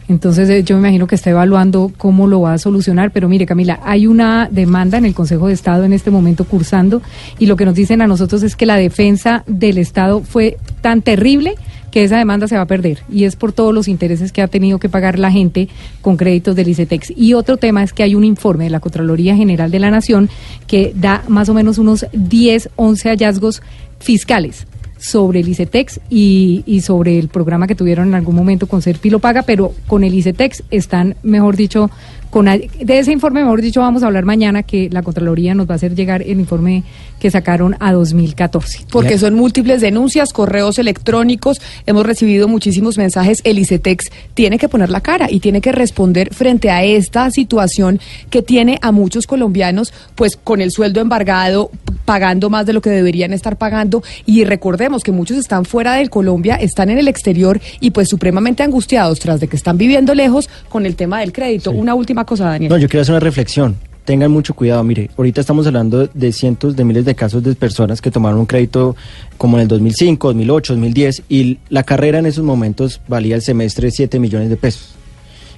[0.08, 3.46] Entonces eh, yo me imagino que está evaluando cómo lo va a solucionar, pero mire
[3.46, 7.02] Camila, hay una demanda en el Consejo de Estado en este momento cursando
[7.38, 11.02] y lo que nos dicen a nosotros es que la defensa del Estado fue tan
[11.02, 11.54] terrible
[11.94, 14.48] que esa demanda se va a perder y es por todos los intereses que ha
[14.48, 15.68] tenido que pagar la gente
[16.02, 17.12] con créditos del ICETEX.
[17.16, 20.28] Y otro tema es que hay un informe de la Contraloría General de la Nación
[20.66, 23.62] que da más o menos unos 10, 11 hallazgos
[24.00, 24.66] fiscales
[24.98, 29.20] sobre el ICETEX y, sobre el programa que tuvieron en algún momento con Serpi lo
[29.20, 31.92] paga, pero con el ICETEX están, mejor dicho,
[32.34, 35.68] con a- de ese informe, mejor dicho, vamos a hablar mañana que la Contraloría nos
[35.70, 36.82] va a hacer llegar el informe
[37.20, 38.86] que sacaron a 2014.
[38.90, 43.40] Porque son múltiples denuncias, correos electrónicos, hemos recibido muchísimos mensajes.
[43.44, 48.00] El ICETEX tiene que poner la cara y tiene que responder frente a esta situación
[48.30, 51.70] que tiene a muchos colombianos, pues con el sueldo embargado,
[52.04, 54.02] pagando más de lo que deberían estar pagando.
[54.26, 58.64] Y recordemos que muchos están fuera de Colombia, están en el exterior y pues supremamente
[58.64, 61.70] angustiados tras de que están viviendo lejos con el tema del crédito.
[61.70, 62.70] Una última cosa, Daniel.
[62.70, 63.76] No, yo quiero hacer una reflexión.
[64.04, 64.84] Tengan mucho cuidado.
[64.84, 68.46] Mire, ahorita estamos hablando de cientos de miles de casos de personas que tomaron un
[68.46, 68.96] crédito
[69.38, 73.90] como en el 2005, 2008, 2010 y la carrera en esos momentos valía el semestre
[73.90, 74.94] 7 millones de pesos.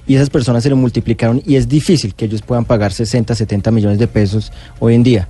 [0.07, 3.71] Y esas personas se lo multiplicaron y es difícil que ellos puedan pagar 60, 70
[3.71, 5.27] millones de pesos hoy en día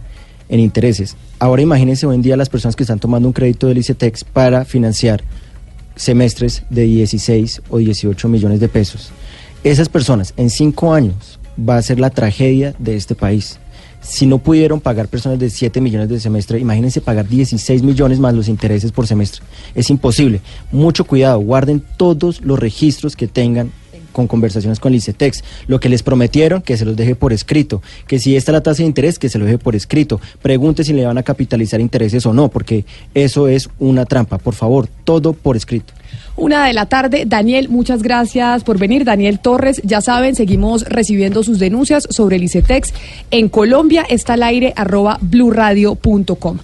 [0.50, 1.16] en intereses.
[1.40, 4.66] Ahora imagínense hoy en día las personas que están tomando un crédito del ICETEX para
[4.66, 5.24] financiar
[5.96, 9.12] semestres de 16 o 18 millones de pesos.
[9.64, 13.60] Esas personas en cinco años va a ser la tragedia de este país.
[14.02, 18.34] Si no pudieron pagar personas de 7 millones de semestre, imagínense pagar 16 millones más
[18.34, 19.42] los intereses por semestre.
[19.76, 20.40] Es imposible.
[20.72, 23.72] Mucho cuidado, guarden todos los registros que tengan
[24.18, 25.44] con conversaciones con el ICETEX.
[25.68, 27.84] Lo que les prometieron, que se los deje por escrito.
[28.08, 30.20] Que si esta es la tasa de interés, que se lo deje por escrito.
[30.42, 34.40] Pregunte si le van a capitalizar intereses o no, porque eso es una trampa.
[34.40, 35.94] Por favor, todo por escrito.
[36.36, 37.26] Una de la tarde.
[37.28, 39.06] Daniel, muchas gracias por venir.
[39.06, 42.94] Daniel Torres, ya saben, seguimos recibiendo sus denuncias sobre el ICETEX.
[43.30, 46.58] En Colombia está al aire arroba bluradio.com.